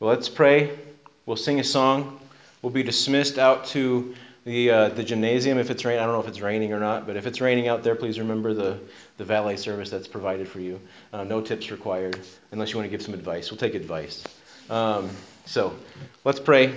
Well, 0.00 0.10
let's 0.10 0.28
pray. 0.28 0.76
We'll 1.24 1.36
sing 1.36 1.60
a 1.60 1.64
song. 1.64 2.18
We'll 2.62 2.72
be 2.72 2.82
dismissed 2.82 3.38
out 3.38 3.66
to 3.66 4.14
the, 4.44 4.70
uh, 4.70 4.88
the 4.90 5.04
gymnasium 5.04 5.58
if 5.58 5.70
it's 5.70 5.84
raining. 5.84 6.00
I 6.00 6.06
don't 6.06 6.14
know 6.14 6.20
if 6.20 6.28
it's 6.28 6.40
raining 6.40 6.72
or 6.72 6.80
not, 6.80 7.06
but 7.06 7.16
if 7.16 7.26
it's 7.26 7.40
raining 7.40 7.68
out 7.68 7.84
there, 7.84 7.94
please 7.94 8.18
remember 8.18 8.52
the, 8.54 8.78
the 9.18 9.24
valet 9.24 9.56
service 9.56 9.88
that's 9.88 10.08
provided 10.08 10.48
for 10.48 10.60
you. 10.60 10.80
Uh, 11.12 11.24
no 11.24 11.40
tips 11.40 11.70
required 11.70 12.18
unless 12.50 12.72
you 12.72 12.76
want 12.76 12.86
to 12.86 12.90
give 12.90 13.02
some 13.02 13.14
advice. 13.14 13.50
We'll 13.50 13.58
take 13.58 13.74
advice. 13.74 14.24
Um, 14.68 15.10
so 15.44 15.76
let's 16.24 16.40
pray. 16.40 16.74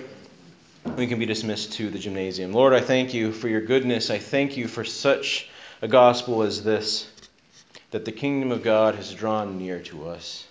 We 0.95 1.07
can 1.07 1.19
be 1.19 1.25
dismissed 1.25 1.73
to 1.73 1.89
the 1.89 1.99
gymnasium. 1.99 2.53
Lord, 2.53 2.73
I 2.73 2.81
thank 2.81 3.13
you 3.13 3.31
for 3.31 3.47
your 3.47 3.61
goodness. 3.61 4.09
I 4.09 4.19
thank 4.19 4.57
you 4.57 4.67
for 4.67 4.85
such 4.85 5.48
a 5.81 5.87
gospel 5.87 6.43
is 6.43 6.63
this, 6.63 7.09
that 7.91 8.05
the 8.05 8.11
kingdom 8.11 8.51
of 8.51 8.63
God 8.63 8.95
has 8.95 9.13
drawn 9.13 9.57
near 9.57 9.79
to 9.83 10.09
us 10.09 10.45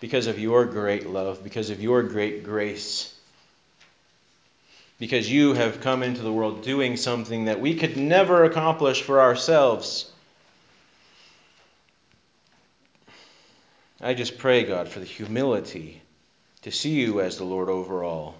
because 0.00 0.26
of 0.26 0.38
your 0.38 0.64
great 0.64 1.08
love, 1.08 1.42
because 1.42 1.70
of 1.70 1.82
your 1.82 2.02
great 2.02 2.44
grace 2.44 3.12
because 4.98 5.30
you 5.30 5.52
have 5.54 5.80
come 5.80 6.02
into 6.02 6.22
the 6.22 6.32
world 6.32 6.62
doing 6.62 6.96
something 6.96 7.46
that 7.46 7.60
we 7.60 7.74
could 7.74 7.96
never 7.96 8.44
accomplish 8.44 9.02
for 9.02 9.20
ourselves. 9.20 10.10
I 14.00 14.14
just 14.14 14.38
pray, 14.38 14.64
God, 14.64 14.88
for 14.88 15.00
the 15.00 15.06
humility 15.06 16.02
to 16.62 16.70
see 16.70 16.90
you 16.90 17.20
as 17.20 17.36
the 17.36 17.44
Lord 17.44 17.68
over 17.68 18.04
all. 18.04 18.36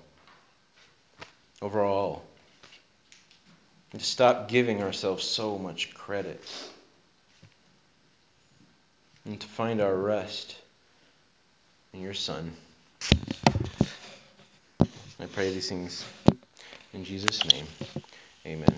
Over 1.60 1.82
all. 1.82 2.25
And 3.92 4.00
to 4.00 4.06
stop 4.06 4.48
giving 4.48 4.82
ourselves 4.82 5.24
so 5.24 5.58
much 5.58 5.94
credit. 5.94 6.42
And 9.24 9.40
to 9.40 9.46
find 9.46 9.80
our 9.80 9.94
rest 9.94 10.56
in 11.92 12.00
your 12.02 12.14
Son. 12.14 12.52
I 15.18 15.26
pray 15.32 15.52
these 15.52 15.68
things 15.68 16.04
in 16.96 17.04
Jesus' 17.04 17.44
name, 17.52 17.66
amen. 18.46 18.74